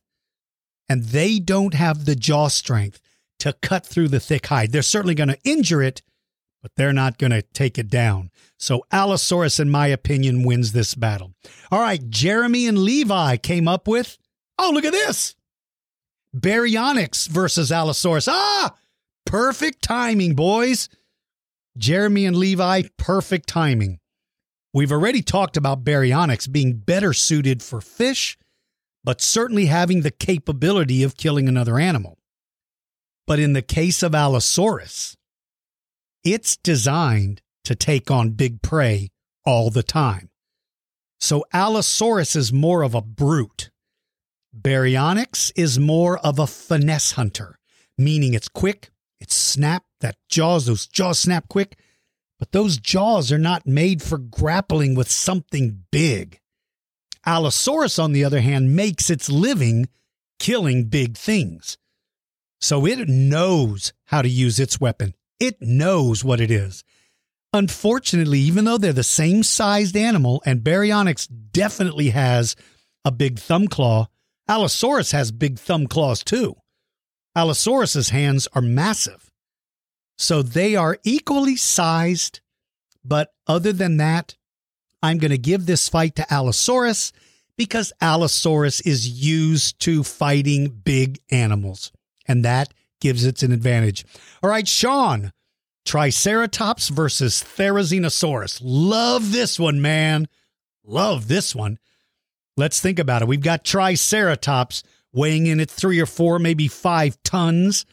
[0.89, 2.99] And they don't have the jaw strength
[3.39, 4.71] to cut through the thick hide.
[4.71, 6.01] They're certainly going to injure it,
[6.63, 8.31] but they're not going to take it down.
[8.57, 11.33] So Allosaurus, in my opinion, wins this battle.
[11.69, 14.17] All right, Jeremy and Levi came up with,
[14.57, 15.35] oh, look at this.
[16.35, 18.27] Baryonyx versus Allosaurus.
[18.29, 18.75] Ah,
[19.25, 20.89] perfect timing, boys.
[21.77, 23.99] Jeremy and Levi, perfect timing.
[24.73, 28.37] We've already talked about baryonyx being better suited for fish,
[29.03, 32.17] but certainly having the capability of killing another animal.
[33.27, 35.17] But in the case of Allosaurus,
[36.23, 39.09] it's designed to take on big prey
[39.45, 40.29] all the time.
[41.19, 43.69] So Allosaurus is more of a brute.
[44.57, 47.57] Baryonyx is more of a finesse hunter,
[47.97, 51.77] meaning it's quick, it's snap, that jaws, those jaws snap quick,
[52.37, 56.39] but those jaws are not made for grappling with something big.
[57.25, 59.87] Allosaurus, on the other hand, makes its living
[60.39, 61.77] killing big things.
[62.59, 65.13] So it knows how to use its weapon.
[65.39, 66.83] It knows what it is.
[67.53, 72.55] Unfortunately, even though they're the same sized animal, and Baryonyx definitely has
[73.05, 74.07] a big thumb claw,
[74.47, 76.55] Allosaurus has big thumb claws too.
[77.35, 79.31] Allosaurus's hands are massive.
[80.17, 82.41] So they are equally sized,
[83.03, 84.35] but other than that,
[85.01, 87.11] I'm going to give this fight to Allosaurus
[87.57, 91.91] because Allosaurus is used to fighting big animals,
[92.27, 92.73] and that
[93.03, 94.05] gives it an advantage.
[94.41, 95.31] All right, Sean,
[95.85, 98.59] Triceratops versus Therizinosaurus.
[98.63, 100.27] Love this one, man.
[100.83, 101.77] Love this one.
[102.57, 103.27] Let's think about it.
[103.27, 107.85] We've got Triceratops weighing in at three or four, maybe five tons,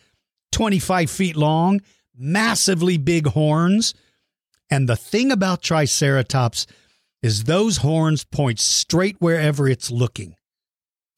[0.52, 1.80] 25 feet long
[2.20, 3.94] massively big horns.
[4.70, 6.66] And the thing about Triceratops
[7.22, 10.36] is those horns point straight wherever it's looking.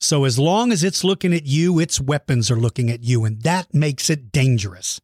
[0.02, 3.40] So as long as it's looking at you, its weapons are looking at you, and
[3.42, 5.00] that makes it dangerous.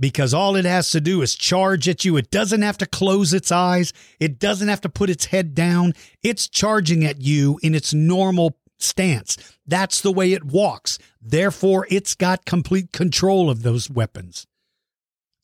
[0.00, 2.16] Because all it has to do is charge at you.
[2.16, 3.92] It doesn't have to close its eyes.
[4.18, 5.92] It doesn't have to put its head down.
[6.22, 9.36] It's charging at you in its normal stance.
[9.66, 10.98] That's the way it walks.
[11.20, 14.46] Therefore, it's got complete control of those weapons.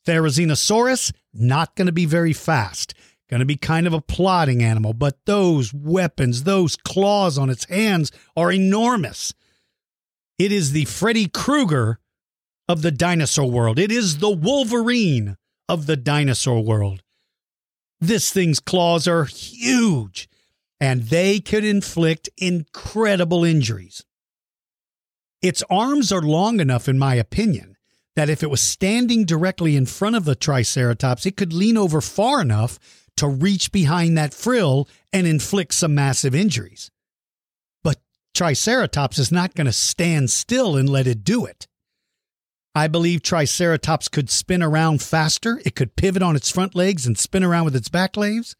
[0.07, 2.95] Therizinosaurus, not going to be very fast.
[3.29, 7.65] Going to be kind of a plodding animal, but those weapons, those claws on its
[7.65, 9.33] hands are enormous.
[10.37, 11.99] It is the Freddy Krueger
[12.67, 13.79] of the dinosaur world.
[13.79, 17.01] It is the Wolverine of the dinosaur world.
[17.99, 20.29] This thing's claws are huge
[20.79, 24.03] and they could inflict incredible injuries.
[25.41, 27.77] Its arms are long enough, in my opinion,
[28.15, 32.01] that if it was standing directly in front of the Triceratops, it could lean over
[32.01, 32.79] far enough
[33.17, 36.91] to reach behind that frill and inflict some massive injuries.
[37.83, 37.99] But
[38.33, 41.67] Triceratops is not going to stand still and let it do it.
[42.73, 45.61] I believe Triceratops could spin around faster.
[45.63, 48.55] It could pivot on its front legs and spin around with its back legs.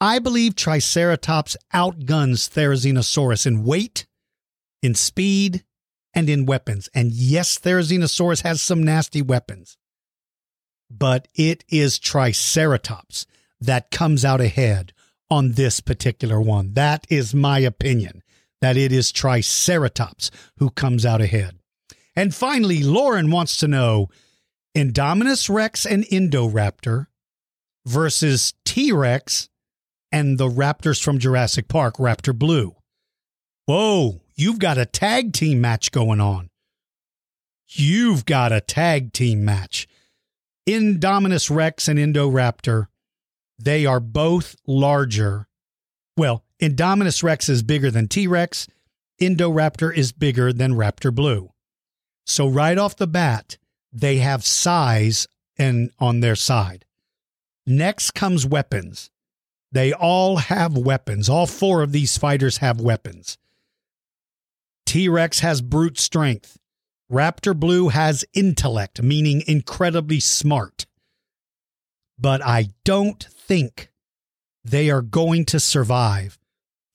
[0.00, 4.06] I believe Triceratops outguns Therizinosaurus in weight,
[4.82, 5.64] in speed,
[6.14, 6.88] and in weapons.
[6.94, 9.76] And yes, Therizinosaurus has some nasty weapons,
[10.90, 13.26] but it is Triceratops
[13.66, 14.92] that comes out ahead
[15.30, 16.74] on this particular one.
[16.74, 18.22] That is my opinion,
[18.60, 21.58] that it is Triceratops who comes out ahead.
[22.14, 24.08] And finally, Lauren wants to know
[24.76, 27.06] Indominus Rex and Indoraptor
[27.86, 29.48] versus T Rex
[30.10, 32.76] and the Raptors from Jurassic Park, Raptor Blue.
[33.66, 36.50] Whoa, you've got a tag team match going on.
[37.68, 39.88] You've got a tag team match.
[40.68, 42.86] Indominus Rex and Indoraptor,
[43.64, 45.46] they are both larger.
[46.16, 48.66] Well, Indominus Rex is bigger than T Rex.
[49.20, 51.52] Indoraptor is bigger than Raptor Blue.
[52.26, 53.56] So right off the bat,
[53.92, 56.84] they have size and on their side.
[57.66, 59.10] Next comes weapons.
[59.70, 61.28] They all have weapons.
[61.28, 63.38] All four of these fighters have weapons.
[64.86, 66.58] T Rex has brute strength.
[67.10, 70.86] Raptor Blue has intellect, meaning incredibly smart.
[72.18, 73.90] But I don't think
[74.64, 76.38] they are going to survive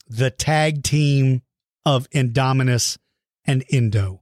[0.07, 1.41] the tag team
[1.85, 2.97] of Indominus
[3.45, 4.21] and Indo.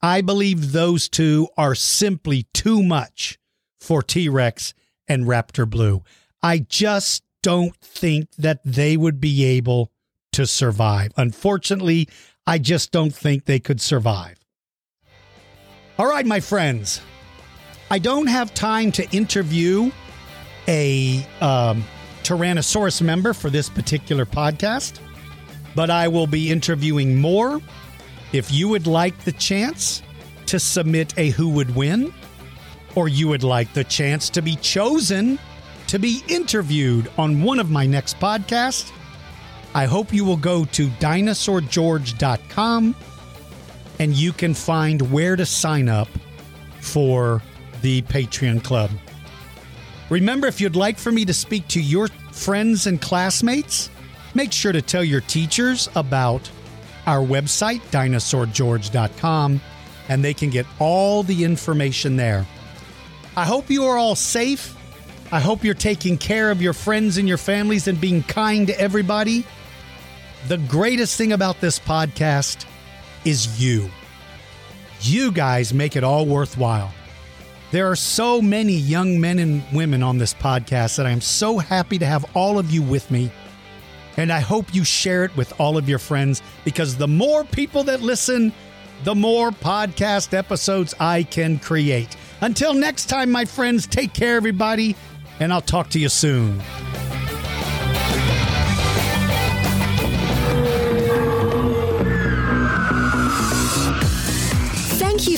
[0.00, 3.38] I believe those two are simply too much
[3.80, 4.74] for T Rex
[5.08, 6.02] and Raptor Blue.
[6.42, 9.90] I just don't think that they would be able
[10.32, 11.12] to survive.
[11.16, 12.08] Unfortunately,
[12.46, 14.36] I just don't think they could survive.
[15.98, 17.00] All right, my friends,
[17.90, 19.90] I don't have time to interview
[20.68, 21.84] a um,
[22.22, 25.00] Tyrannosaurus member for this particular podcast,
[25.74, 27.60] but I will be interviewing more
[28.32, 30.02] if you would like the chance
[30.46, 32.12] to submit a who would win,
[32.94, 35.38] or you would like the chance to be chosen
[35.88, 38.92] to be interviewed on one of my next podcasts,
[39.74, 42.94] I hope you will go to dinosaurgeorge.com
[43.98, 46.08] and you can find where to sign up
[46.80, 47.42] for
[47.80, 48.90] the Patreon Club.
[50.10, 53.90] Remember, if you'd like for me to speak to your friends and classmates,
[54.34, 56.50] make sure to tell your teachers about
[57.06, 59.60] our website, dinosaurgeorge.com,
[60.08, 62.46] and they can get all the information there.
[63.36, 64.74] I hope you are all safe.
[65.30, 68.80] I hope you're taking care of your friends and your families and being kind to
[68.80, 69.44] everybody.
[70.48, 72.64] The greatest thing about this podcast
[73.24, 73.90] is you.
[75.02, 76.92] You guys make it all worthwhile.
[77.70, 81.58] There are so many young men and women on this podcast that I am so
[81.58, 83.30] happy to have all of you with me
[84.18, 87.84] and I hope you share it with all of your friends because the more people
[87.84, 88.52] that listen,
[89.04, 92.16] the more podcast episodes I can create.
[92.40, 94.96] Until next time, my friends, take care, everybody,
[95.38, 96.60] and I'll talk to you soon.